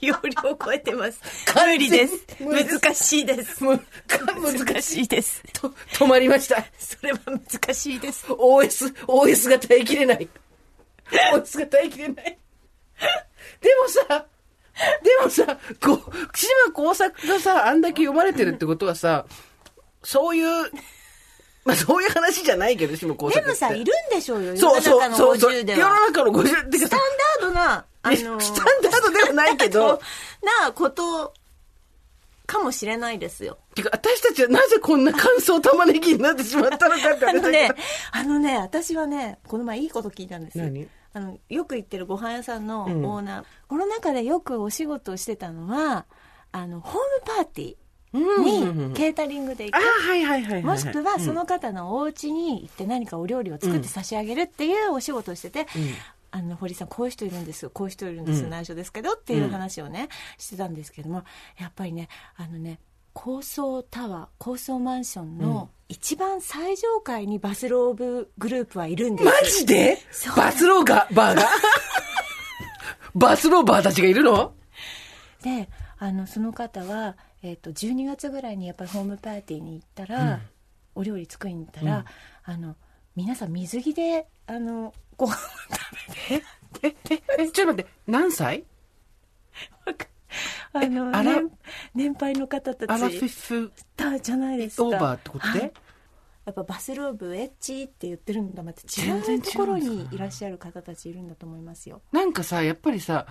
[0.00, 1.20] 容量を超えてます。
[1.54, 2.26] 無理です。
[2.40, 3.64] 難しいです。
[3.64, 5.42] む難しいです。
[5.52, 6.64] と止まりました。
[6.78, 8.26] それは難しいです。
[8.26, 10.28] OS、OS が耐えきれない。
[11.32, 12.38] OS が耐えきれない。
[13.60, 14.26] でもさ、
[15.02, 19.24] でもさ、こう、島工作がさ、あんだけ読まれてるってことはさ、
[20.02, 20.70] そういう、
[21.66, 22.96] まあそういう話じゃないけど。
[22.96, 24.56] でもさ、いるんでしょうよ。
[24.56, 25.52] そうそう、世の中のそうそう。
[25.52, 25.94] 50世の。
[26.06, 27.00] 中の50ってかスタン
[27.40, 30.00] ダードな、あの、 スタンダードではないけど、
[30.62, 31.34] なこと
[32.46, 33.58] かもしれないですよ。
[33.74, 37.70] てか私たちはなぜこんな乾燥玉ねぎになってしまったのかってあのね
[38.12, 40.64] あのね、私はね、この前いいこと聞いたんですよ。
[40.64, 40.88] 何？
[41.14, 43.44] あの、よく行ってるご飯屋さんのオーナー。
[43.68, 46.06] この中でよくお仕事をしてたのは、
[46.52, 47.76] あの、ホームパーティー
[48.16, 49.76] にケータリングで行く。
[49.76, 50.62] はいはいはいはい。
[50.62, 55.66] もしくはその方のお家に行って何かお料理を作って差し上げるっていうお仕事をしてて、
[56.30, 57.70] あの堀さんこういう人いるんですよ。
[57.70, 61.24] こういう人いるんですよ、内緒ですけどっていう話をね、してたんですけども
[61.58, 62.78] やっぱりねあのね
[63.12, 69.28] 高層タワー高層マンションの一番最上階にバスローブグループはいるんです。
[69.30, 69.98] マジで？
[70.36, 71.46] バスローガバーが？
[73.14, 74.52] バスローバーたちがいるの？
[75.42, 80.40] であのその方は、えー、と12月ぐらいにやっぱりホームパーティーに行ったら、
[80.96, 82.04] お料理作りに行ったら、
[82.42, 82.74] あの
[83.14, 86.40] 皆さん水着であのご飯を食
[86.80, 86.96] べて。
[87.12, 88.64] え、え、え、ちょっと待って、何歳？
[90.72, 91.22] あのあら？
[91.22, 91.50] 年
[91.94, 92.90] 年配の方たち。
[92.90, 94.84] アラフィフだじゃないですか。
[94.84, 95.72] オーバーってことで、はい。
[96.46, 102.02] やっぱバスローブエッチって言ってるんだまた違うところにいらっしゃる方たちいるんだと思いますよ。
[102.10, 103.26] なんかさ、やっぱりさ、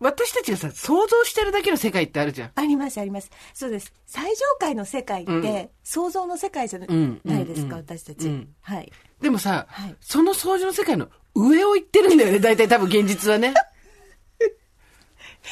[0.00, 2.50] 私たちがさ、想像してるだけの世界ってあるじゃん。
[2.54, 3.30] ありますあります。
[3.52, 3.92] そうです。
[4.06, 5.68] 最上階の世界って、うん。
[5.84, 8.48] 想像の世界じゃな,、うんいですか、うん私たち、うん。
[8.62, 8.90] はい。
[9.20, 9.96] でもさ、はい。
[10.00, 13.52] その想像の世界の上を行ってるんだよね、 大体多分現実はね。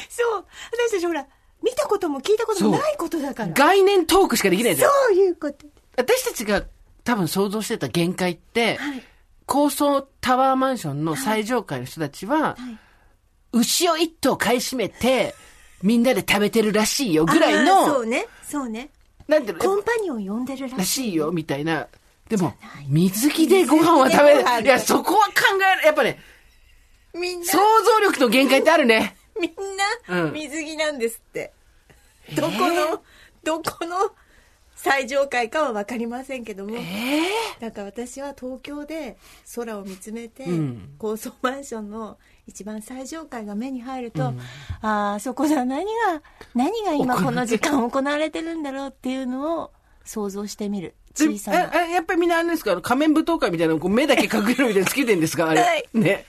[0.09, 0.45] そう。
[0.87, 1.25] 私たちほら
[1.61, 3.53] 見たことも聞いたこともないことだから。
[3.53, 4.91] 概念トークしかできないじゃん。
[4.91, 5.67] そういうこと。
[5.95, 6.63] 私たちが
[7.03, 9.03] 多分想像してた限界って、はい。
[9.45, 12.55] 高層タワーマンションの最上階の人たちは、
[13.51, 15.35] 牛を一頭買い占めて、
[15.81, 18.89] みんなで食べてるらしいよぐらいの、そうねそうね
[19.27, 21.87] なんていうのコンパニオン呼んでるららしいよみたいな。
[22.27, 22.53] でも、
[22.87, 24.41] 水着でご飯は食べる。
[24.41, 25.33] いや、そこは考
[25.77, 25.85] える。
[25.87, 26.19] やっぱね、
[27.13, 29.15] みんな想像力の限界ってあるね。
[29.39, 31.51] みんうなん水着なんですって、
[32.35, 33.01] どこの
[33.43, 34.11] どこの
[34.81, 36.77] 最上階かは分かりませんけども、
[37.59, 39.17] だから私は東京で
[39.55, 40.91] 空を見つめて、ん。
[40.97, 44.33] 高層マンションの一番最上階が目に入ると、
[44.81, 46.21] ああそこでは何が
[46.55, 49.71] 何が今この時間行われてるんだろうっていうのを
[50.05, 50.95] 想像してみる。
[51.17, 51.59] で小さな。
[51.85, 52.79] ええやっぱりみんなあれですか？
[52.81, 55.49] 仮面舞踏会みたいなのこう目だけ隠れるみたいなのつけてんですか？
[55.49, 55.59] あれ。
[55.61, 55.85] はい。
[55.93, 56.25] ね。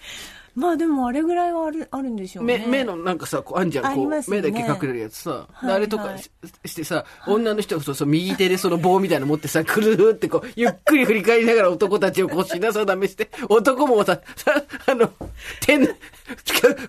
[0.55, 5.31] まあでもあれぐらいはあるあるんでしょう目、ね目のなんかさ、こう、あんじゃん、あこう、ね目だけ隠れるやつさ。
[5.31, 6.31] はいであれとかはいし
[6.67, 15.11] してさ、女の人がそうそう、右手でその棒みたいなの持ってさ、くるーってこう、ゆっくり振り返りながら男たちをこう、品定めして、男もさ、さ、あの、
[15.61, 15.87] 天、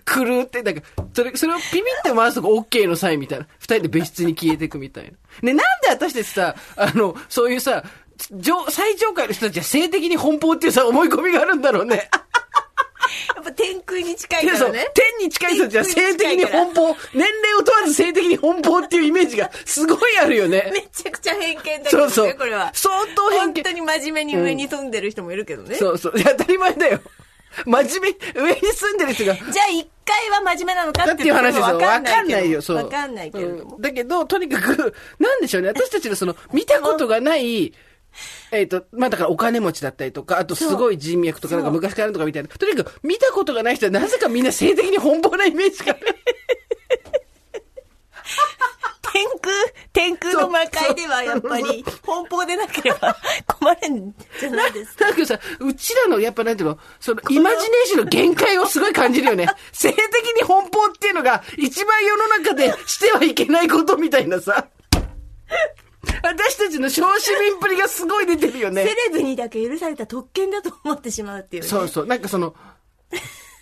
[0.05, 0.81] くるーって、なんか、
[1.13, 3.47] それ、それをピピって回すとこ OK のサインみたいな。
[3.59, 5.11] 二人で別室に消えていくみたいな。
[5.41, 7.83] ね、なんで私たちさ、あの、そういうさ、
[8.31, 12.09] 上、最上階の人たちは性的に奔放っていうさ、思い込みがあるんだろうね。
[13.35, 20.69] やっぱ天空に近いからね天に近い人たちは性的に奔放、年齢を問わず性的に奔放っていうイメージがすごいあるよね。
[20.73, 22.35] めちゃくちゃ偏見だけどね、そうそう。
[22.35, 22.71] これは。
[22.73, 23.63] 相当偏見。
[23.63, 25.75] 本当に真面目に上に住んでる人もいるけどね。
[25.75, 26.13] そうそう。
[26.17, 26.99] いや当たり前だよ。
[27.65, 29.35] 真面目、上に住んでる人が。
[29.35, 31.65] じゃあ一回は真面目なのかだっていう話ですよ。
[31.65, 32.77] わわかんないいよ、そう。
[32.77, 33.75] わかんないけれども。
[33.75, 35.69] うんだけど、とにかく、なんでしょうね。
[35.69, 37.73] 私たちのその、見たことがない、
[38.51, 42.49] えっ、と、まあだからお金持ちだったりとか、あとすごい人脈とかなんか昔からあるとかみたいな。
[42.49, 45.95] とにかく見たことがない人はなぜかみんな性的に奔放なイメージが。
[49.13, 49.53] 天空、
[49.91, 55.05] 天空の魔界ではやっぱり、奔放でなければ困るんじゃないですか？
[55.05, 59.47] なんかさ、うちらの、やっぱなんていうの、その、イマジネーションの限界をすごい感じるよね。
[59.73, 60.01] 性的
[60.41, 64.67] に奔放っていうのが、一番世の中でしてはいけないことみたいなさ。
[66.23, 68.89] 私たちの小市民っぷりがすごい出てるよねセ。
[68.89, 71.69] レブにだけ許された特権だと思ってしまうっていうね。
[71.69, 72.05] そうそう。
[72.05, 72.55] なんかその、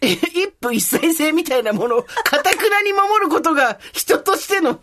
[0.01, 4.79] え一夫一妻制みたいなものを、かたくなに守ることが、人としての、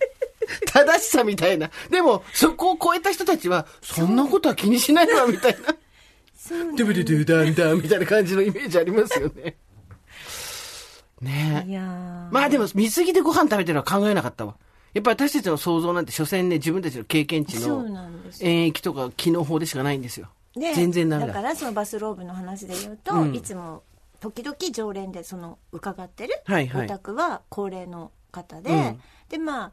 [0.66, 1.70] 正しさみたいな。
[1.90, 5.74] でも、そこを超えた人たちは、そんなことは気にしないわ、みたいな。
[6.50, 9.56] ドゥブドゥドゥダンダンみたいな感じのイメージありますよね。
[11.20, 11.70] ねえ。
[11.70, 14.56] いやーまあでも、水着でご飯食べてるのは考えなかったわ。
[14.92, 18.50] やっぱり私たちの想像なんて、所詮ね、自分たちの経験値そうのなんですよ。
[18.50, 20.28] 演疫とか機能法でしかないんですよ。
[20.54, 21.18] で全然だ。
[21.18, 23.34] だからそのバスローブの話で言うと、うん。
[23.34, 23.82] いつも
[24.18, 26.84] 時々常連でその伺ってるはいはい。
[26.86, 29.00] お宅は高齢の方で、うん。
[29.28, 29.72] でまあ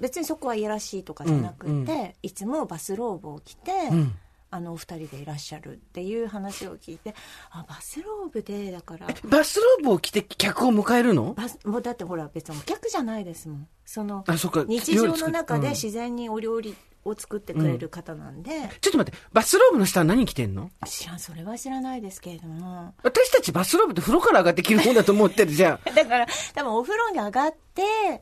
[0.00, 4.14] 別にそこはいやらしいとかじゃなくて、うんういつもバスローブを着て、うん
[4.52, 7.14] あのお二人でいらっしゃるっていう話を聞いて
[7.52, 11.34] あバスローブでだからバスローブを着て客を迎えるの？
[11.34, 13.68] バスもうだってほら別にお客じゃないですもん。
[13.84, 14.64] そのあそっか。
[14.66, 16.74] 日常の中で自然にお料理
[17.04, 18.50] を作ってくれる方なんで、
[18.82, 20.70] ちょっと待って、バスローブの下は何着てんの？
[20.86, 22.94] 知らんそれは知らないですけれども。
[23.02, 25.80] 私たちバスローブって風呂から上がって着るもんだと思ってるじゃん。
[25.94, 27.58] だから多分お風呂に上がって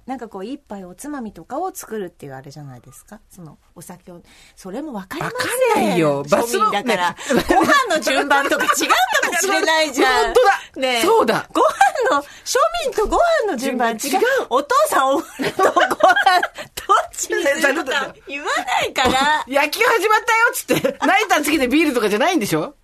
[0.06, 3.20] なんかこう一杯おつまみとかを作るっていうあれじゃないですか？
[3.30, 4.20] そのお酒を。
[4.54, 5.38] それも分かりまわか
[5.74, 6.22] せんんないよ。
[6.30, 7.16] バスだから、
[7.48, 8.70] ご飯の順番とか違う
[9.22, 10.24] かもしれないじゃん。
[10.26, 10.80] 本当だ。
[10.88, 11.02] ねえ。
[11.02, 11.48] そうだ。
[11.52, 11.60] ご
[12.10, 13.98] 飯の庶民とご飯の順番違う。
[14.50, 15.82] お父さんお風呂とご飯
[16.86, 19.44] どっちにするか言わないから。
[19.48, 22.74] 野球始まったよっつって、ナイターつけてビールとかじゃないんでしょ？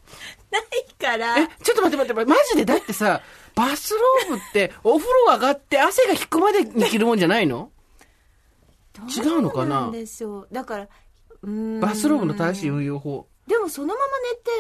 [0.51, 0.63] ない
[1.01, 1.37] から。
[1.39, 3.21] え、ちょっと待って待って待って、マジでだってさ、
[3.55, 7.71] バスローブってお風呂上がって汗が引くまでに着るもんじゃないの？
[9.09, 9.91] 違うのかな？
[9.91, 10.89] ですよだから
[11.43, 11.81] うーん。
[11.81, 13.27] バスローブの正しい運用法。
[13.47, 14.01] でもそのまま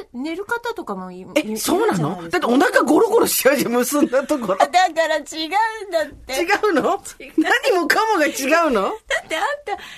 [0.02, 2.28] 寝て寝る方とかもいえ、そうなの？
[2.28, 4.58] だってお腹ゴロゴロしちゃうじゃん、結んだところ。
[4.60, 4.72] だか
[5.08, 6.34] ら違うんだって。
[6.34, 7.02] 違うの？
[7.38, 8.30] 何もかもが違
[8.68, 8.82] うの？
[8.82, 8.90] だ
[9.24, 9.42] ってあん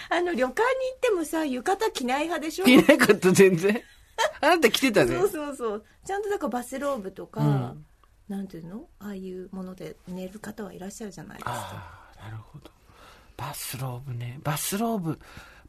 [0.09, 2.65] たあの旅館に行ってもさ浴衣着ない派でしょ？
[2.65, 3.83] 着なかった、全然。
[4.41, 5.19] あなた着てたね。
[5.19, 5.25] そ。
[5.25, 5.85] うそうそう。
[6.07, 7.85] ちゃんとだからバスローブとか、うん
[8.29, 8.87] なんていうの？
[8.99, 12.71] ああいうもので寝る方はいらっしゃるじゃないですかああ、なるほど。
[13.37, 14.41] バスローブね。
[14.43, 15.19] バスローブ。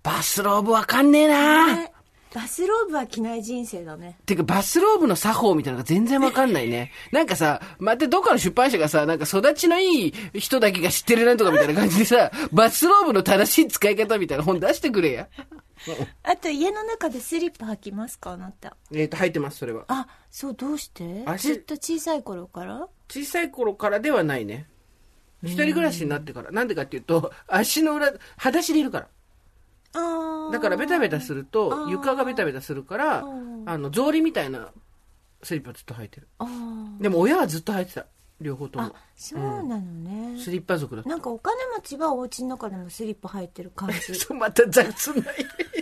[0.03, 1.91] バスローブわかんねえなね
[2.34, 6.91] バスローブは着ない人生だねてか、バスローブの作法みたいなのが全然わかんないね。
[7.12, 15.28] なんかさ、またどっかの出版社がさ、なんか育ちのいい人だけが知ってるなんとかみたいな感じでさ、バスローブの正しい使い方みたいな本出してくれや。
[16.23, 18.75] あと家の中でスリッパ履きますかあなた？
[18.91, 19.85] えっ、と、入ってます、それは。
[19.88, 21.23] あそうどうして？
[21.25, 22.88] 足ずっと小さい頃から？
[23.09, 24.67] 小さい頃からではないね。
[25.43, 26.51] 一人暮らしになってから。
[26.51, 28.07] なんでかっていうと、足の裏、
[28.38, 29.07] 裸足でいるから。
[29.93, 34.71] ああだからベタベタするあと、ー床がベタベタするからうん、あの、草履みたいな
[35.43, 36.27] スリッパずっと履いてる。
[36.99, 38.05] でも親はずっと履いてた。
[38.39, 38.93] 両方ともあ。
[39.15, 41.03] そうなのね、スリッパ族だ。
[41.03, 45.23] なんかお金持ちはお家の中でもスリッパ入ってる感じそうまた雑なイメ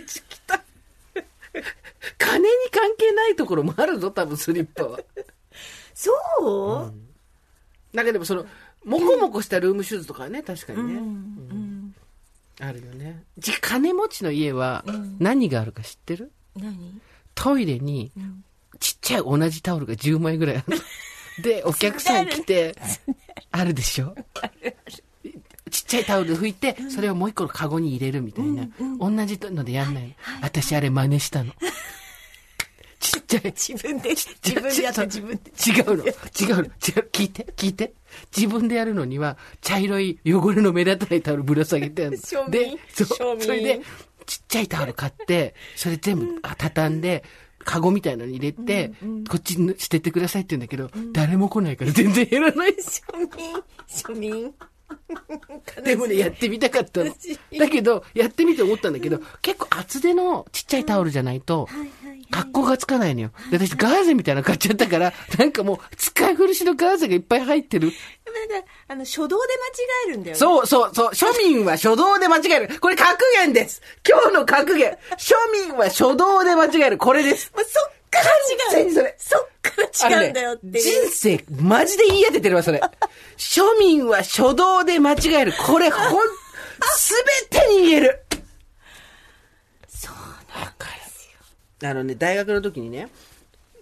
[0.00, 0.62] ージきた。
[2.18, 5.00] 金に関係ないところもあるぞ、多分スリッパは。
[5.94, 6.12] そ
[7.92, 8.46] う、なんかでもその、
[8.84, 10.94] もこもこしたルームシューズとかはね、確かにね。
[10.94, 11.02] うんう
[11.54, 11.94] ん
[12.58, 13.22] あるよね。
[13.36, 16.32] じ金持ちの家はうん何があるか知ってる？
[16.56, 17.02] 何、
[17.34, 18.44] トイレにうん
[18.80, 20.82] ちっちゃい同じタオルが10枚ぐらいあるの。
[21.42, 22.74] で、お客さん来て、
[23.50, 24.14] あるでしょ？
[25.70, 28.68] ちっちゃいタオルで拭いて、それをもう一個のカゴに入れるみたいな。
[28.98, 30.14] 同じのでやんないの。
[30.42, 31.52] 私あれ真似したの。
[33.00, 33.42] ちっちゃい。
[33.52, 36.04] 自分で自分でやって自分で違うの。
[36.04, 36.06] 違うの。
[36.06, 36.70] 違う。
[37.12, 37.46] 聞いて。
[37.56, 37.92] 聞いて。
[38.34, 42.10] 自分でやるのには、茶色い汚れの目立たないタオルぶら下げての。
[42.48, 43.80] で、そそれで、
[44.24, 47.22] ちっちゃいタオル買って、それ全部あ畳んで、
[47.66, 48.92] カゴみたいなのに入れて、
[49.28, 53.02] こっちに捨ててくださいって言うんだけど、誰も来ないから全然減らないし。
[53.12, 54.54] 庶民庶民。
[55.84, 57.12] でもね、やってみたかったの。
[57.58, 61.68] だけど、やってみて思ったんだけど、結構厚手のちっちゃいタオルじゃないと、
[62.30, 63.32] 格好がつかないのよ。
[63.50, 67.92] で、私ガーゼみたいなの買っちゃったから、なんかもう、使い古しのガーゼがいっぱい入ってる。
[68.32, 69.40] なんかあの初動で間違
[70.08, 71.10] えるんだよねそうそうそう。
[71.10, 72.80] 庶民は初動で間違える。
[72.80, 73.82] これ格言です。
[74.08, 74.98] 今日の格言。
[75.16, 75.34] 庶
[75.68, 76.98] 民は初動で間違える。
[76.98, 77.52] これです。
[77.56, 82.80] もうそっから違うそれそっから違うんだよってね人生、マジで言い当ててるわ、それ。
[83.36, 85.52] 庶民は初動で間違える。
[85.66, 86.22] これ、ほん、
[86.96, 87.14] す
[87.50, 88.22] べてに言える。
[89.88, 90.96] そうわかる。
[91.82, 93.08] あのね、大学の時にね、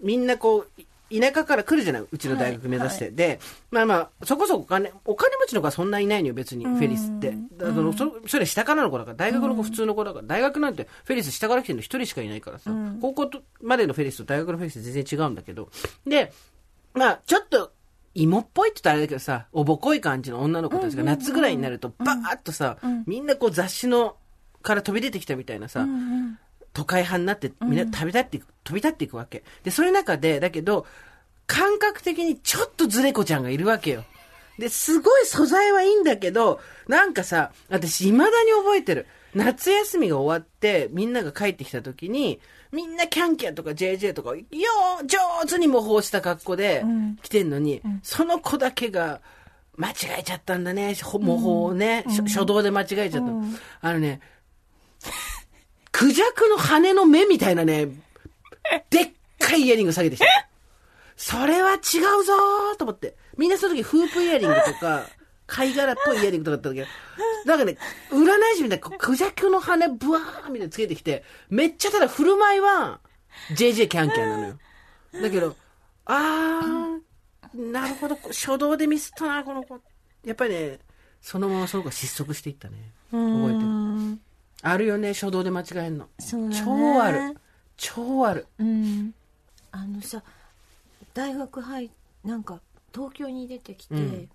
[0.00, 3.10] みんなこう、い田舎から来るじゃないうちの大学目指して。
[3.10, 3.38] で、
[3.70, 7.34] まあまあ、そこそこお金、お金持ちの子はそんないないのよ、別に、フェリスって。
[7.56, 15.70] だからそのそそれ下からの子だから、大学の子普通の子だから、大学なんてフェリス下から来てるの一人しかいないからさ、高校とまでのフェリスと大学のフェリス全然違うんだけど、
[16.06, 16.32] で、
[16.94, 17.72] まあ、ちょっと、
[18.14, 24.16] 芋っぽいって言ったらあれだけどさ、おぼこい感じの女の子たちが夏ぐらいになると、バーッとさ、みんなこう雑誌の、
[24.62, 25.86] から飛び出てきたみたいなさ、
[26.74, 29.44] 都会派になって、みんな旅立っていく、飛び立っていくわけ。
[29.62, 30.86] で、そういう中で、だけど、
[31.46, 34.04] 感覚的にちょっとずれ子ちゃんがいるわけよ。
[34.58, 39.06] で、すごい素材はいいんだけど、なんかさ、私未だに覚えてる。
[39.34, 42.40] 夏休みが終わって、みんなが帰ってきた時に、
[42.72, 45.18] みんなキャンキャンとか JJ とか、よー、上
[45.48, 49.20] 手に模倣した格好でん来てんのに、その子だけが、
[49.76, 53.26] 間違えちゃったんだね、ほ模倣をね、しょ初動で間違えちゃっ
[53.80, 53.88] た。
[53.88, 54.20] あのね、
[55.94, 57.86] クジャクの羽の目みたいなね、
[58.90, 60.26] でっかいイヤリング下げてきた。
[61.16, 61.78] それは違う
[62.24, 63.14] ぞーと思って。
[63.38, 65.06] みんなその時フープイヤリングとか、
[65.46, 66.88] 貝殻っぽいイヤリングとかだったんだけ
[67.44, 67.78] ど、なんかね、
[68.10, 72.98] 占い師みたいな、クジャクの羽ブワーみたいなつけてきて、めっちゃただ振る舞いは、
[73.52, 74.58] JJ キャンキャンなのよ。
[75.22, 75.54] だけど、
[76.06, 79.80] あー、なるほど、初動でミスったな、この子。
[80.24, 80.80] やっぱりね、
[81.22, 82.74] そのままその子が失速していったね。
[83.12, 83.73] 覚えてる。
[84.64, 86.08] うんあるよね、初動で間違えんの。
[86.18, 87.36] そうだね超ある。
[87.76, 88.46] 超ある。
[88.58, 89.14] うん
[89.70, 90.22] あのさ
[91.12, 91.90] 大学入
[92.24, 92.60] なんか
[92.94, 94.28] 東京に出てきて、うん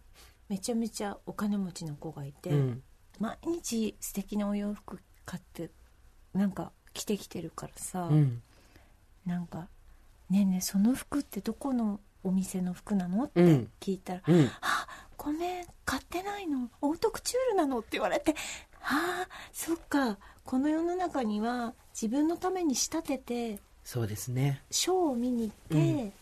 [0.49, 2.82] めちゃめちゃお金持ちの子がいて、うん。
[3.19, 5.69] 毎日素敵なお洋服買って
[6.34, 8.41] なんか着てきてるからさ、うん。
[9.27, 9.67] なんか
[10.32, 14.49] 「ねえねえその服ってどこのお店の服なの?」ってうん聞いたら「うん。
[14.61, 18.34] あごめん買ってないのオートクチュールなの?」って言われて
[18.82, 20.17] 「ああそっか。
[20.43, 24.61] この世の中には自分のために仕立ててそうですね。
[24.71, 26.13] ショーを見に行って、うん。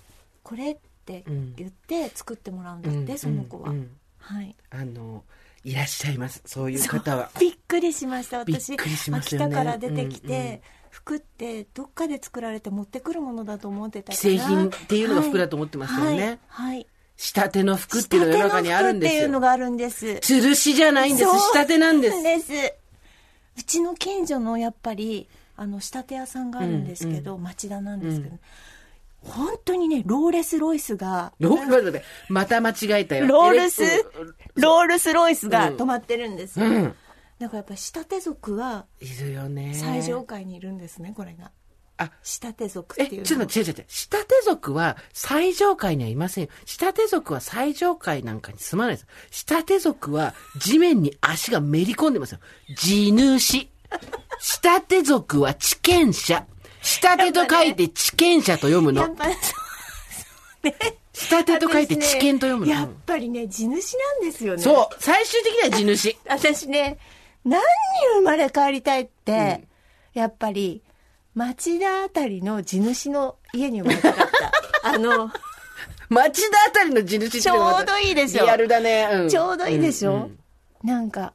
[0.43, 3.17] これってうん言って作ってもらうんだって、うん。
[3.17, 3.75] その子は、うん。
[3.77, 3.91] うん。
[4.19, 4.55] はい。
[4.69, 5.23] あの、
[5.63, 6.41] いらっしゃいます。
[6.45, 7.29] そういう方は。
[7.39, 8.71] びっくりしました私。
[8.71, 8.77] ね。
[9.11, 10.61] 秋田から出てきて、うんうん。
[10.89, 14.17] 服ってどっかで作られて持ってくるものだと思ってたから。
[14.17, 16.39] 既製品っていうのが服だと思ってましたよね。
[16.47, 16.87] はい、はい
[17.17, 19.21] 仕立ての服っていうのが世の中にあるんですよ。
[19.21, 21.29] 仕立ての服っていうのがあるんです吊るしじゃないんです。
[21.29, 22.23] 仕立てなんです。
[22.23, 22.53] です
[23.57, 28.37] うちの近所のやっぱりあの仕立て屋さんがあるんですけど、町田なんですけど、
[29.23, 33.25] 本当にねローレス・ロイスがロ待って待ってまた間違えたよ。
[33.25, 33.83] ロールス？
[33.83, 36.95] エレクロールス・ロイスがうん止まってるんですよ、うん。
[37.39, 39.73] だからやっぱ仕立て族はいるよね。
[39.73, 41.49] 最上階にいるんですねこれが
[41.97, 43.85] あ、仕立て族ってえ、いうのちょっと違う違う違う。
[43.87, 46.49] 仕立て族は最上階にはいませんよ。
[46.65, 49.07] 仕立て族は最上階なんかに住まないです。
[49.31, 52.39] 仕立て族は地面に足がめり込んでますよ。
[52.77, 53.67] 地主。
[54.39, 56.45] 仕立て族は地権者。
[56.81, 59.01] 仕立てと書いて地権者と読むの。
[59.01, 59.29] やっぱそ
[60.63, 60.75] うね
[61.13, 62.71] 仕立てと書いて地権と読むの。
[62.71, 64.95] やっぱりね地主なんですよねそう。
[64.99, 66.15] 最終的には地主。
[66.29, 66.99] 私ね
[67.43, 67.63] 何に
[68.17, 69.67] 生まれ変わりたいって、
[70.13, 70.81] やっぱり
[71.37, 74.51] 町田あたりの地主の家に生まれたかった
[74.89, 75.31] あの
[76.09, 79.07] 町田あたりの地主ってちょうどいいでしょリアルだね。
[79.11, 80.39] うんちょうどいいでしょ、うんうん
[80.83, 81.33] なんか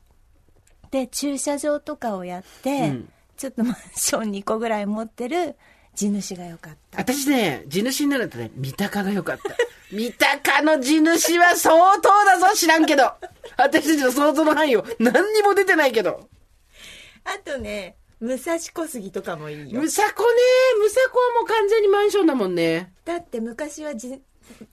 [0.92, 5.56] で駐車場とかをやって、うんちょっとマンション2個ぐらい持ってる
[5.96, 9.56] 地主が良かった私ね、地主になるとね、三鷹が良かった。
[9.90, 13.12] 三鷹の地主は相当だぞ、知らんけど。
[13.56, 16.28] 私たちの想像の範囲を何にも出てないけど。
[17.24, 19.80] あとね武蔵小杉とかもいいよ。
[19.80, 20.38] むさこね、
[20.78, 22.92] むさこはもう完全にマンションだもんね。
[23.04, 24.22] だって昔は地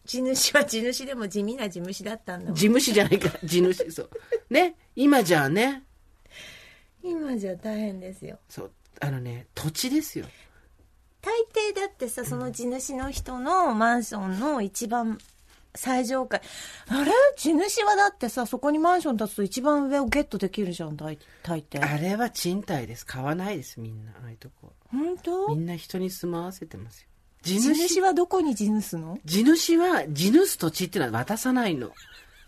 [0.06, 2.56] 地主は地主でも地味な地主だったんだもん。
[2.56, 3.30] 地主じゃないか。
[3.30, 4.10] ら、 地主、そう。
[4.52, 5.84] ね、今じゃあね、
[7.02, 8.38] 今じゃ大変ですよ。
[8.47, 10.28] そう、あのね、土地ですよ。
[11.22, 11.34] 大
[11.72, 15.18] 抵だってさその地主の人のマンションの一番
[15.76, 16.42] 最上階
[16.88, 17.12] あれ？
[17.38, 23.06] 地主はだってさそこにマンション建つと一番上をゲットできるじゃん大大抵あれは賃貸です。
[23.06, 24.12] 買わないです、みんな。
[24.12, 24.74] ああいうとこ。
[24.92, 25.50] 本当？
[25.50, 27.08] みんな人に住まわせてますよ。
[27.42, 29.18] 地地主主はどこに地主の？
[29.24, 31.92] 地主は、地主土地っていうのは渡さないの。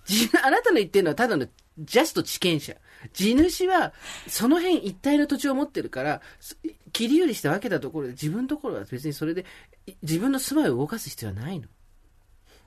[0.06, 1.48] 地あなたの言ってるのはただの
[1.80, 2.76] ジャスト地権者。
[3.14, 3.94] 地主は、
[4.28, 6.58] その辺一帯の土地を持ってるから、す
[6.92, 9.46] 切り売りして分けたところで自分のところは別にそれで、
[9.86, 11.68] い自分の住まいを動かす必要はないの。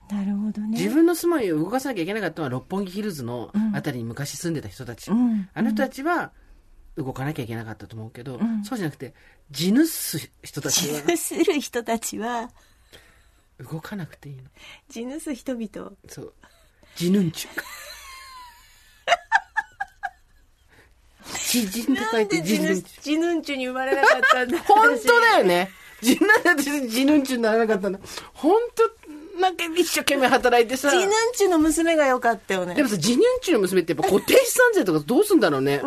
[0.09, 5.09] なるほどね自分の住まいを動かさなきゃいけなかったのは六本木ヒルズのあたりに昔住んでた人たち。
[5.11, 6.31] うんあの人たちは
[6.97, 9.13] 動かなきゃいけなかったと思うけど、んそうじゃなくて、
[9.51, 12.49] 地主す人たち地は主する人たちは
[13.59, 14.43] 動かなくていいの。
[14.89, 16.33] 地主人々そう。
[16.95, 17.49] 地ヌンチュ。
[21.39, 23.01] 知人と書いて地ヌンチュ。
[23.01, 25.69] 地ヌンチュに生まれなかったんだ本当だよね。
[26.01, 27.99] 地なんで私地ヌンチュにならなかったの。
[28.33, 29.04] 本当
[29.39, 30.89] なんか一生懸命働いてさ。
[30.89, 35.81] 地ヌンチュの娘が良かったよねでもさ、地ヌンチュの娘ってやっぱ固定資産税とかどうすんだろうね。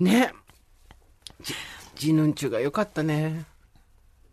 [0.00, 0.32] ね。
[1.42, 1.54] じ
[1.96, 3.44] 地ヌンチュが良かったね。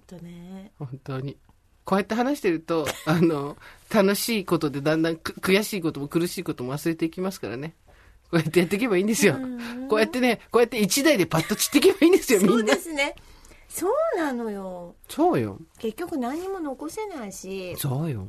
[0.08, 1.38] とね本当に。
[1.84, 3.58] こうやって話してると、あの、
[3.94, 7.74] 楽しいことでだんだんく悔しいことも苦しいことも忘れていきますからね。
[8.30, 9.36] こうやってやっていけばいいんですよ。
[9.90, 12.80] こうやってね、こうやって一台でパッと散っていけばいいんですよ、みそうんなで。
[12.80, 13.16] すね
[13.72, 15.58] そうなのよそうよ。
[15.80, 18.28] 結局何も残せないしそうよ。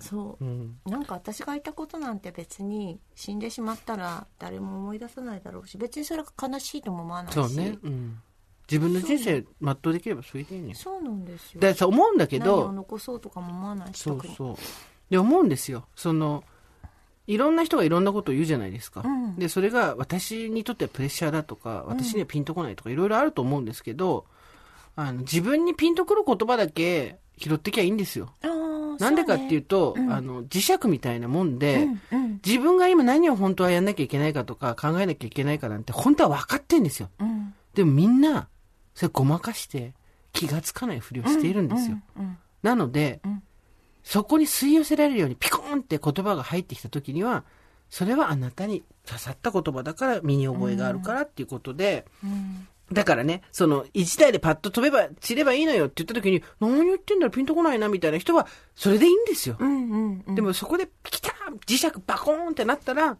[0.00, 0.80] そううん。
[0.84, 7.78] なんか私がいたことなんて別に死んでしまったら誰も思い出さないだろうし別にそれが悲しいとも思わないしそうね。
[7.82, 8.20] うん。
[8.68, 10.74] 自分の人生全うできればそれでいいね。
[10.74, 14.56] そうなんですよだからさ、思うんだけ何をど、残そうとかも思わないしそうそう。
[15.08, 15.86] で、思うんですよ。
[15.94, 16.42] その、
[17.28, 19.02] いろんな人がいろんなことを言うじゃないですか。
[19.04, 24.24] うんで、それが私にとってはプレッシャーだとか、私にはピンとこないとか、いろいろあると思うんですけど、
[24.96, 28.32] あの、自分にピンとくる言葉だけ拾ってきゃいいんですよ。
[28.98, 30.12] なんでかっていうと、うん。
[30.12, 32.40] あの、磁石みたいなもんで、うんうん。
[32.44, 37.08] 自分が今何を本当はやんなきゃいけないかとか考えなきゃいけないかなんて本当は分かってんですよ。
[37.18, 37.54] うん。
[37.74, 38.48] でもみんな、
[38.94, 39.94] それごまかして
[40.32, 41.98] 気がつかないふりをしているんですよ。
[42.18, 43.42] うんなので、うん。
[44.02, 47.44] そこに吸い寄せられるようにピコーンって言葉が入ってきた時には、
[47.88, 59.56] それはあなたに刺さった言葉だから身に覚えがあるからっていうことで、うんだからね、その、一台でパッと飛べば、散ればいいのよって言った時に、何言ってんだろ、ピンとこないな、みたいな人は、それでいいんですよ。
[59.58, 60.34] うんうんうん。
[60.34, 63.16] でもそこでピキターン磁石バコーンってなったら、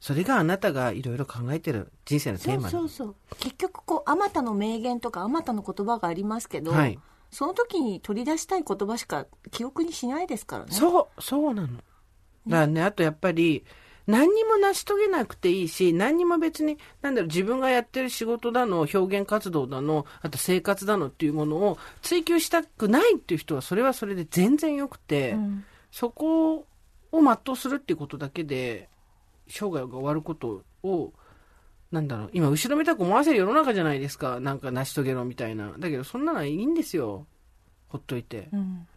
[0.00, 3.14] それがあなたがいろいろ考えてる人生のテーマそうそう。
[3.38, 6.98] 結局こうあまたの名言とかあまたの言葉がありますけど、はい。
[7.30, 10.72] その時に取り出したい言葉しか記憶にしないですからね。
[10.72, 11.68] そう、そうなの。
[11.68, 11.82] だか
[12.46, 13.64] らね、あとやっぱり、
[14.06, 26.66] 何にも成し遂げなくていいし、何にも別に、なんだろう、自分がやってる仕事だの、表現活動だの、あと生活だのっていうものを追求したくないっていう人は、それはそれで全然良くて、うんそこを
[27.12, 28.88] 全うするっていうことだけで、
[29.46, 31.12] 生涯が終わることを、
[31.90, 34.40] なんだろう、今後ろめたく思わせる世の中じゃないですか。
[34.40, 35.74] なんか成し遂げろみたいな。
[35.78, 37.26] だけど、そんなのはいいんですよ。
[37.88, 38.48] ほっといて。
[38.52, 38.88] うん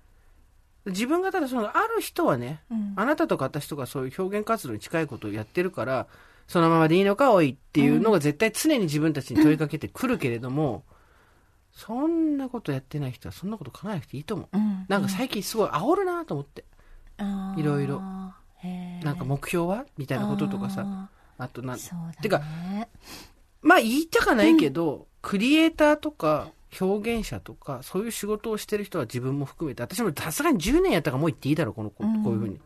[0.86, 2.94] 自分がただその、ある人はね、うん。
[2.96, 6.08] あなたとか私とかそういう表現活動に近いことをやってるから、
[6.48, 10.84] そのままでいいのか、おいっていうのが絶対常に自分たちに問いかけてくるけれども、
[11.72, 14.58] そんなことやってない人はそんなこと考えなくていいと思う。
[14.58, 14.86] うん。
[14.88, 16.64] なんか最近すごい煽るなと思って。
[17.58, 20.84] いろいろなんか目標はみたいなこととかさ。
[20.86, 21.84] ああとなんね。
[22.22, 22.42] てか
[23.62, 32.24] まあ言いたかないけど、クリエイターとか表現者とか、そういう仕事をしてる人は自分も含めて、私もさすがに10年やったからもう言っていいだろう、この子、うん。
[32.24, 32.60] こういうふうに。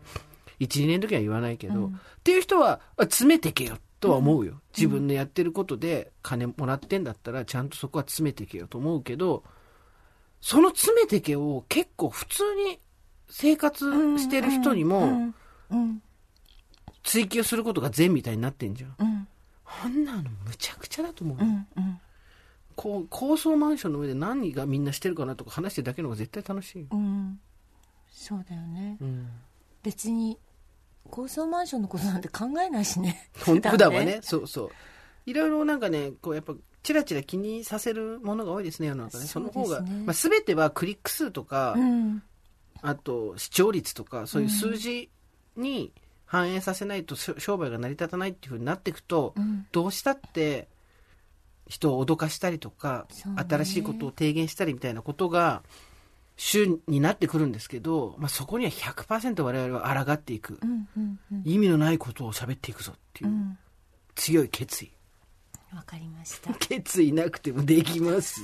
[0.60, 1.93] 1、2年の時は言わないけど、うん。
[1.95, 4.62] っていう人は、あ詰めてけよとは思うよ。
[4.76, 9.43] 自分のやってることで金もらってんだったら、ちゃんとそこは詰めてけよと思うけど、
[10.41, 12.80] その詰めてけを結構普通に
[13.30, 15.34] 生活してる人にも
[17.03, 18.95] 追求することが善みたいになってんじゃん。
[18.99, 19.28] うん。
[19.84, 21.38] あんなのむちゃくちゃだと思う。
[21.39, 21.68] うん。
[21.78, 21.99] うん
[22.80, 26.86] こう高層マンションの上で何がみんなしてるかなとか話してるだけの方が絶対楽しいよ。
[26.91, 27.38] うん。
[28.09, 28.95] そうだよね。
[29.01, 29.27] うん。
[29.84, 30.38] 別に
[31.09, 33.30] 高層マンションのことなんて考えないしね。
[33.34, 34.69] 普段はね、そうそう。
[35.25, 39.25] いろいろなんかね、こうやっぱ、チラチラ気にさせるものが多いですね、世の中ね。
[39.25, 42.23] その方が、まあ全てはクリック数とか、うん。
[42.82, 45.09] あと視聴率とか、そういう数字
[45.57, 45.91] に
[46.23, 49.67] 反映させないと商売が成り立たないっていうふうになっていくと、うん。
[49.73, 50.69] どうしたって
[51.70, 53.45] 人を脅かしたりとか、ね。
[53.47, 55.63] 新しいことを提言したりみたいなことが
[56.36, 61.41] 主になってくるんですけど、まあ、そこには100%我々は抗っていく、うんうんうん。
[61.45, 63.30] 意味のないことを喋っていくぞっていう。
[63.30, 63.57] うん。
[64.15, 64.91] 強い決意。
[65.74, 66.53] わかりました。
[66.59, 68.41] 決意なくてもできます。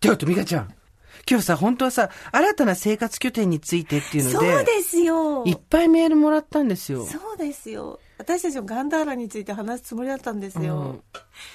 [0.00, 0.74] ちょっと美香ちゃん。
[1.28, 5.44] 今日さ本当はさ新たな生活拠点についてっていうのでそうですよ。
[5.46, 7.06] いっぱいメールもらったんですよ。
[7.06, 11.02] そうですよ私たちもガンダーラについて話すつもりだったんですよ、うん。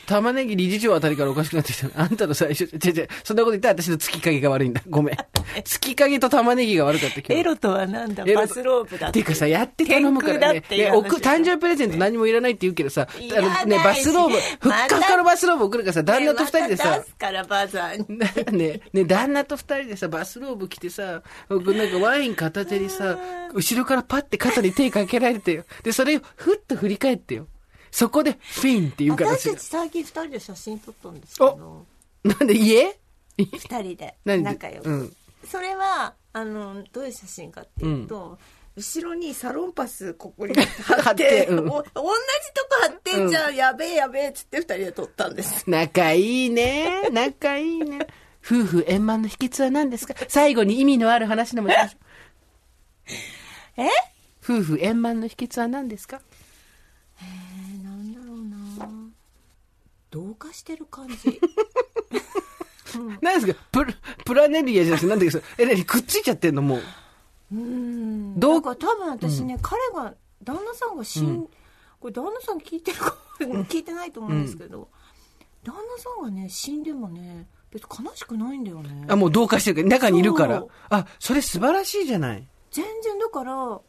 [0.06, 1.88] 玉ねぎ理事長あたりからおかしくなってきた。
[2.00, 4.82] あんたの最初、違う違う、そんなこと言ったら私の月影が悪いんだ。
[4.90, 5.18] ごめん。
[5.64, 7.34] 月影と玉ねぎが悪かった今日。
[7.34, 8.26] エロとはなんだ？
[8.26, 9.20] バスローブだって。
[9.20, 16.98] いうかさ、やって頼むからね誕生日プレゼント何もいらないって言うけどさ、あのね、バスローブ、ふっかふかのバスローブ送るからさ、旦那と二人でさ。
[16.98, 23.18] ねからバザーにね、ね、旦那と二人でさ、バスローブ着てさ、僕なんかワイン片手にさ、
[23.54, 25.64] 後ろからパッて肩に手かけられてよ。
[25.84, 27.48] で、それをふっと振り返ってよ。
[27.92, 31.86] そこで、フィンって言うから私たち最近二人で写真撮ったんですけど。
[32.24, 32.98] なんで家？
[33.38, 35.16] 二人で仲良く、うん。
[35.48, 38.38] それはあのどういう写真かっていうと、
[38.76, 41.84] 後ろにサロンパスここに貼貼っって同じとこ
[42.82, 45.70] 貼ってんじゃん、やべえやべえっつって二人で撮ったんです。
[45.70, 47.10] 仲いいね。
[47.12, 48.08] 仲いいね。
[48.46, 50.16] 夫婦円満の秘訣は何ですか？
[50.28, 51.70] 最後に意味のある話でも
[53.78, 53.90] えう。
[54.44, 56.22] 夫婦円満の秘訣は何ですか？
[60.10, 61.40] 同化してる感じ。
[63.22, 63.60] 何ですか？
[63.72, 63.94] プラ
[64.26, 65.86] プラネリアじゃなくて何だけど、え、何？
[65.86, 66.82] くっついちゃってんのもう。
[67.54, 68.40] うん。
[68.40, 68.62] どう？
[68.62, 71.48] だから多分私ね、彼が旦那さんが死ん、
[72.00, 74.90] これ旦那さん聞いてるか聞いてないと思うんですけど、
[75.64, 79.06] 旦那さんがね死んでもね別に悲しくないんだよね。
[79.08, 80.66] あ、もう同化してるから、中にいるから。
[80.90, 82.48] あ、それ素晴らしいじゃない。
[82.72, 83.80] 全然だから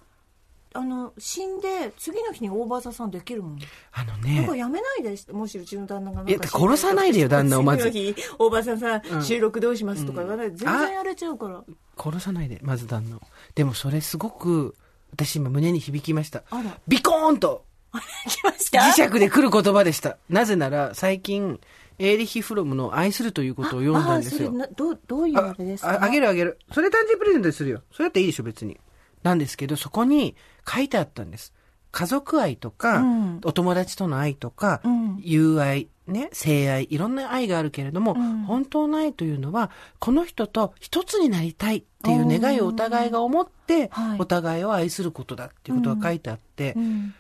[0.73, 3.59] あの死んで次の日に大場座さんできるもん、
[3.93, 11.65] あのだねやめないでもしうちの旦那がなんかいや殺さないでよ旦那をまず次の日大場さんさ、うん収録どうしますとか言わないで、全然やれちゃうから
[11.99, 13.21] 殺さないで、まず旦那を。
[13.55, 14.75] でもそれすごく、
[15.13, 16.45] 私今胸に響きました。
[16.51, 18.79] あらビコーンと 来ました？
[18.81, 20.17] 磁石で来る言葉でした。
[20.29, 21.59] なぜなら、最近、
[21.99, 24.59] エーリヒ・フロムの愛するということを読んだんですよああそれ。
[24.59, 25.91] などうどういうあれですか？
[25.91, 26.59] ああげるあげる。
[26.73, 27.83] それ誕生日プレゼントにするよ。
[27.93, 28.79] それだっていいでしょ、別に。
[29.23, 30.35] なんですけど、そこに
[30.69, 31.53] 書いてあったんです。
[31.93, 33.41] 家族愛とか、うん。
[33.45, 35.21] お友達との愛とか、うん。
[35.23, 38.45] 友愛、ね、性愛、いろんな愛があるけれども、ん。
[38.45, 44.19] 本当の愛というのは、この人と一つになりたいっていう願いをお互いが思って、はい。
[44.21, 47.15] お互いを愛することだっていうことが書いてあって、うん。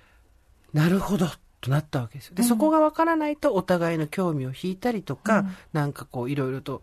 [0.72, 1.26] なるほど、
[1.60, 2.36] となったわけですよ。
[2.36, 6.82] で、そこがわからないとお互いの興味を引いたりとか、なんかこういろいろと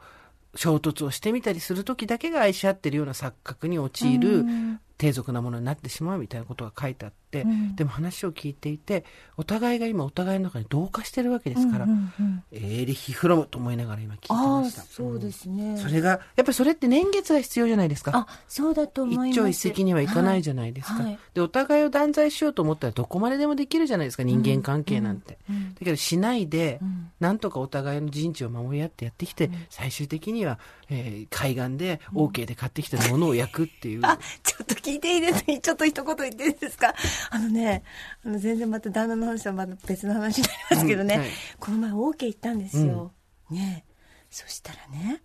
[0.56, 7.76] 衝突をしてみたりするときだけが愛し合ってるような錯覚に陥るうん低俗なものになってしまうみたいなことが書いてあって、うん。
[7.76, 9.06] でも話を聞いていて、
[9.38, 12.44] お互いが今お互いの中に同化してるわけですから、うんうんうん。
[12.52, 14.82] エーリヒ・フロムと思いながら今聞いてあました。
[14.82, 18.12] あそうですね、それが、やっぱりそれって年月が必要じゃないですか。
[18.16, 19.30] あそうだと思います。
[19.30, 21.06] 一朝一夕にはいかないじゃないですか、はい。
[21.06, 21.20] はい。
[21.34, 25.56] でお互いを断罪しようと思ったらどこまででもできるじゃないですか人間関係なんて、うん。
[25.56, 25.74] うん。
[25.74, 27.12] だけどしないで、ん。
[27.20, 30.60] なんとかお互いの陣地を守り合ってやってきて、最終的には、
[30.90, 36.94] えー海岸で OK で買ってきたものを焼くっていう、 あ、ちょっと聞いていいですかちょっと一言言っていいですか？
[37.30, 37.84] あのね、
[38.26, 41.30] あの全然また旦那の話はまた別の話になりますけどね、うんはい。
[41.60, 43.12] この前 OK 行ったんですよ。
[43.50, 43.86] ね。
[44.30, 45.24] そしたらね、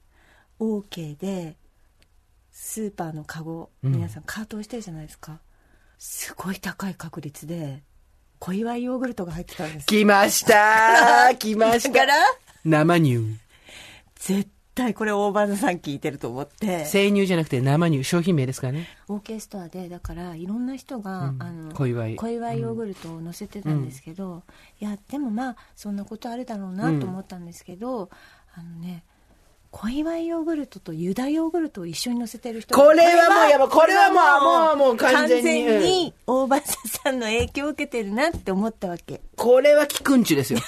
[0.59, 1.57] OK で、
[2.51, 5.41] スーパーのカゴ、皆さんカートをしてるじゃないですか。
[5.99, 7.83] すごい高い確率で、
[8.39, 9.87] 小祝ヨーグルトが入ってたんです。
[9.87, 11.89] 来ました来ました。
[11.91, 12.15] だから、
[12.65, 13.39] 生乳。
[14.17, 16.85] 絶対これオーバーザさん聞いてると思って。
[16.87, 21.43] 生乳じゃなくて生乳商品名ですからね OK ストアでだからいろんな人が、うん。
[21.43, 24.43] あの小祝小祝ヨーグルトを載せてたんですけど、
[24.81, 28.11] いやでもまあそんなことあるだろうなと思ったんですけど、
[28.55, 29.05] あのね
[29.71, 33.69] 小祝ヨーグルトとユダヨーグルトを一緒に載せてる人これはもうやばい。
[33.69, 39.23] これはもうもうもう完全に完全に大場さんの影響を受けてるなって思ったわけ。
[39.37, 40.59] これはキクンチュですよ。
[40.59, 40.63] 聞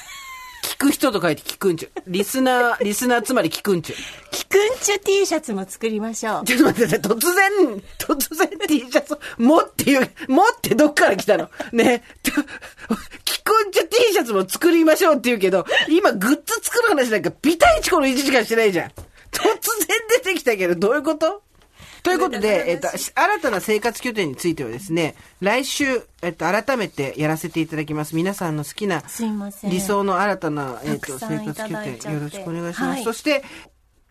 [0.87, 3.97] く人と書いてキクンチュリスナー リスナーつまりキクンチュ
[4.30, 6.97] キクンチュ T シャツも作りましょうちょっと待って。
[6.99, 11.49] 突然、突然 T シャツ、もっていう、もってどっから来たの？
[11.72, 12.03] ね。
[12.22, 12.30] と
[13.24, 18.91] キクンチュ T シャツも作りましょうって言うけど、今グッズ作る話なんかビタイチコの1時間してないじゃん。
[18.91, 19.53] 突然
[20.22, 21.43] 出てきたけど、どういうこと？
[22.05, 28.14] ということで、えっと、新たな生活拠点についてはですね、来週、えっと、改めてやらせていただきます。
[28.14, 32.82] 皆さんの好きな、すいません理想の新たな、えっと、生活拠点、よろしくお願いします。
[32.82, 33.42] はいそして、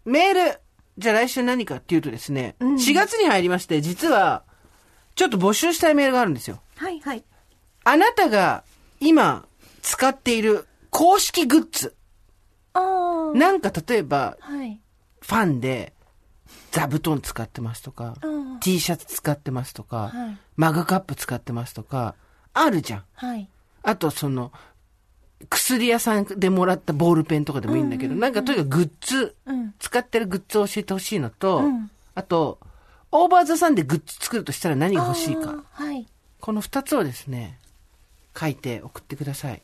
[0.05, 0.59] メール、
[0.97, 4.43] じゃあ来週何かっていうとですね、4月に入りまして、実は、
[5.13, 6.59] ちょっと募集したいメールがあるんですよ。
[6.75, 7.23] はいはい
[7.85, 8.63] あなたが
[9.01, 9.45] 今
[9.81, 11.95] 使っている公式グッズ。
[12.73, 14.79] ああなんか例えば、はい
[15.21, 15.93] ファンで、
[16.73, 22.15] 座布団使ってますとか、うん T シャツ使ってますとか、はいマグカップ使ってますとか、
[22.53, 23.03] あるじゃん。
[23.15, 23.47] はい
[23.83, 24.51] あとその、
[25.49, 32.59] 薬屋さんでもらったボールペンとかでもいいんだけど、なんかとにかくグッズ、うん使ってるグッズを教えてほしいのと、うんあと、
[33.11, 35.63] オーバーザさんでグッズ作るとしたら何が欲しいか。
[35.71, 36.07] はい
[36.39, 37.57] この二つをですね、
[38.37, 39.61] 書いて送ってください。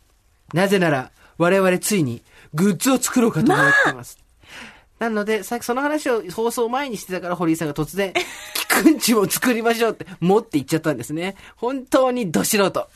[0.53, 2.21] なぜなら、我々ついに
[2.53, 4.17] グッズを作ろうかと思ってます。
[4.99, 8.13] なので、さっきその話を放送前にしてたから、堀井さんが突然、
[8.53, 11.35] キクンチを作りましょうって持って言っちゃったんですね。
[11.55, 12.89] 本当にど素人。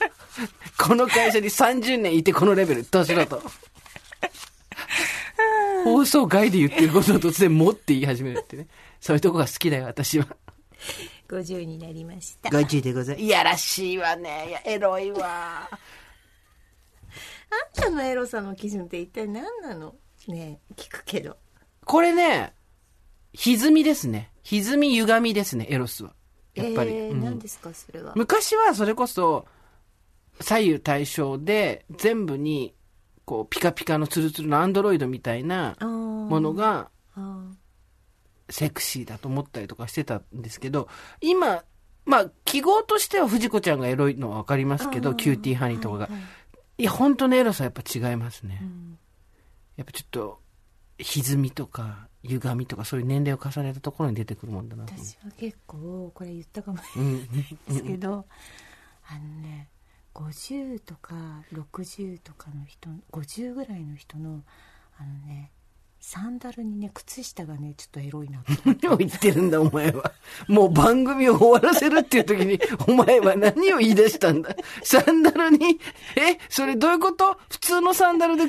[0.78, 3.42] この会社に30年いてこのレベル、ど素人。
[5.86, 8.68] 放送外で言ってることを突然持って言い始めるってね。
[9.00, 10.28] そういうとこが好きだよ、私は。
[11.30, 13.26] 50になりましたご注意でございます。
[13.26, 14.48] いやらしいわね。
[14.50, 15.70] いや、エロいわ。
[15.72, 15.80] あ
[17.80, 19.96] んたのエロさの基準って一体何なの？
[20.28, 21.36] ねえ聞くけど
[21.86, 22.54] これね、
[23.34, 24.32] 歪みですね。
[24.44, 26.14] 歪み歪みですね、エロスは。
[26.54, 26.92] やっぱり。
[26.94, 28.14] えーうん何ですかそれは？
[28.16, 29.48] 昔はそれこそ、
[30.40, 32.76] 左右対称で、全部に、
[33.26, 37.52] こう、ピカピカのツルツルのアンドロイドみたいなもものが、あ
[38.50, 40.90] セクシーだと思ったりとかしてたんですけど、
[41.22, 41.64] 今、
[42.06, 46.06] まあ、記号としては藤子ちゃんがエロいのはわかりますけど、キューティーハニーとかが。
[46.06, 46.22] はいはい
[46.80, 48.56] いや、本当のエロさはやっぱ違いますね。
[48.56, 48.98] ん
[49.78, 50.42] やっぱちょっと、
[51.04, 54.84] 歪みとか、歪みとか、そういう年齢を重ねたところに出てくるもんだな。
[54.84, 57.28] 私は結構これ言ったかもうん。
[57.28, 58.26] ですけど、
[59.08, 59.70] あのね
[60.14, 61.16] 50とか
[61.54, 64.44] 60とかの人50ぐらいの人の
[64.98, 65.52] あのね
[66.00, 70.12] サンダルにね靴下がねちょっとエロいな何を言ってるんだ、お前は。
[70.48, 74.56] もう番組を終わらせるっていう時に、お前は何を言い出したんだ。
[74.84, 75.80] サンダルに、
[76.18, 77.38] え、それどういうこと？
[77.50, 78.44] 普通のサンダルで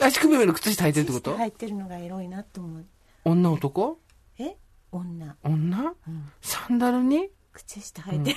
[0.00, 1.36] 足首まで靴下履いてるってこと？
[1.36, 2.86] 入ってるのがエロいなと思う。
[3.24, 3.98] 女男？
[4.38, 4.56] え？
[4.92, 5.36] 女。
[5.42, 5.94] 女？
[6.06, 6.32] うん。
[6.40, 7.28] サンダルに？
[7.52, 8.36] 靴下履いてる、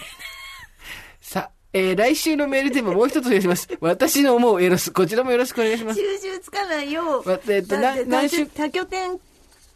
[1.20, 3.70] さ、えー、来週のメールテーマもう一つお願いします。
[3.80, 4.91] 私の思うエロス。
[4.91, 5.99] こちらもよろしくお願いします。
[5.99, 7.22] 収集つかないよ。
[7.24, 8.47] わえっとな何週？
[8.47, 9.20] 多拠点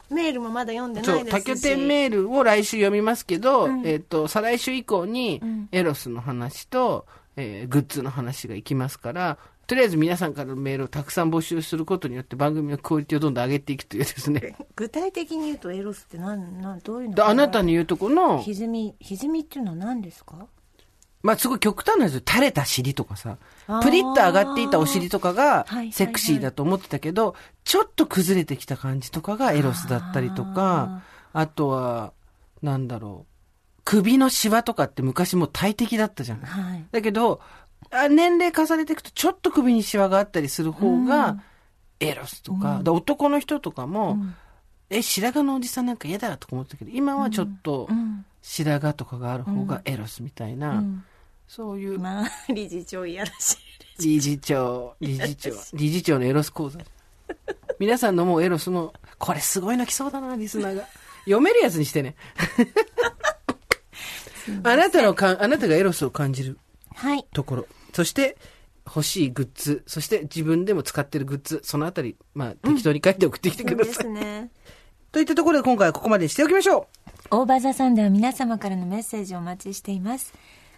[0.10, 1.44] メールもまだ読んでないですし。
[1.44, 3.88] 多拠点メールを来週読みますけど、うん。
[3.88, 7.06] えっ、と、再来週以降にん、エロスの話と、
[7.38, 9.38] えーグッズの話がいきますから、
[9.68, 14.56] とりあえず皆さんからのメールをたくさん募集することによって番組のクオリティをどんどん上げていくというですね。
[14.76, 20.48] 具体的に言うとエロスって何、何、どういうのであなたに言うとこの、歪み、歪みっていうのは何ですか？
[21.24, 22.22] まあ、すごい極端なんですよ。
[22.28, 23.38] 垂れた尻とかさ
[23.82, 31.02] プリッと上がっていたお尻とかがはいはい、セクシーだと思ってたけど、ちょっと崩れてきた感じとかがエロスだったりとか、
[31.34, 32.14] あとは、
[32.62, 36.42] なんだろう、首のシワとかって昔もう大敵だったじゃん。
[36.42, 36.86] はい。
[36.92, 37.42] だけど、
[37.92, 41.38] あ年齢重ねていくとちょっと首にシワがあったりする方が、
[42.00, 44.18] エロスとか、で男の人とかも、
[44.90, 48.26] え、白髪のおじさんなんか嫌だとか思ったけど、今はちょっとうん。
[48.42, 51.04] 白髪とかがある方がエロスみたいな、うん
[51.48, 53.58] そういうまあ、 理事長いやらしい。
[54.02, 56.80] 理事長、理事長、 理事長のエロス講座。
[57.80, 60.88] 皆さんのもうエロスの、これすごいの来そうだな、リスナーが。
[61.26, 62.16] 読めるやつにしてね。
[64.64, 66.65] あなたのかん、あなたがエロスを感じるはい。
[67.34, 67.68] ところ。
[67.94, 68.38] そして、
[68.86, 69.84] 欲しいグッズ。
[69.88, 71.62] そして、自分でも使ってるグッズ。
[71.64, 73.94] そのあたり、まあ、適当に書いて送ってきてください。
[73.96, 74.52] すね。
[75.12, 76.88] といったところで、今回はここまでにしておきましょ
[77.32, 80.34] オーバーザさんでは皆様からのメッセージをお待ちしています。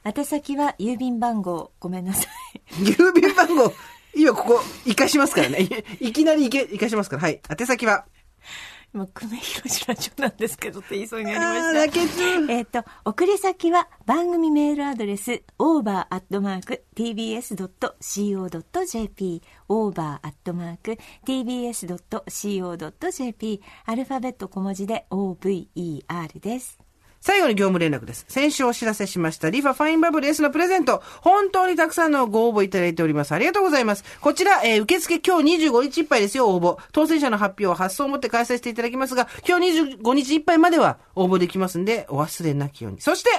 [0.05, 2.83] 宛先は郵便番号、ごめんなさい。
[2.83, 2.85] う。
[2.85, 3.73] 郵便番号、
[4.15, 5.67] 今ここ、活かしますからね。
[5.99, 7.23] いいきなりいけ、活かしますから。
[7.23, 7.41] はい。
[7.49, 8.05] 宛先は、
[8.97, 12.51] 今、久米宏ラジオなんですけどって言いそうになりあまー、した。
[12.51, 16.21] えっ、と、送り先は番組メールアドレス over.tbs.co.jp
[19.69, 20.81] over.tbs.co.jp
[23.85, 26.86] アルファベット小文字で over です。
[27.21, 28.25] 最後に業務連絡です。
[28.27, 33.31] 先週お知らせしました、リファファインバブル S のプレゼント、本当にたくさんのご応募いただいております。
[33.33, 34.03] ありがとうございます。
[34.21, 36.81] こちら、えー受付今日25日いっぱいですよ、応募。
[36.91, 43.01] 当選者の発表は発送をもって開催していただきますが、今日25日いっぱいまでは応募できますんで、お忘れなきように。
[43.01, 43.29] そして、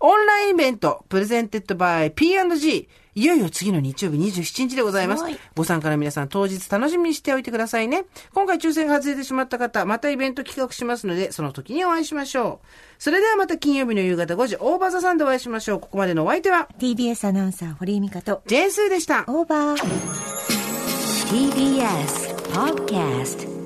[0.00, 2.88] オンラインイベント、プレゼンテッドバイ P&G。
[3.18, 8.04] いよいよ次の日曜日27日でございますすご参加の皆さん当日楽しみにしておいてくださいね。
[8.32, 12.66] 今回抽選が外れてしまった方、またイベント企画しますので、その時にお会いしましょう。
[12.98, 15.80] それではまた金曜日の夕方5時、オーバーザさんでお会いしましょう。
[15.80, 19.24] ここまでのお相手は、TBS アナウンサー堀井美香とジェーンスーでした。
[19.26, 19.82] オーバー
[21.28, 23.57] TBS Podcast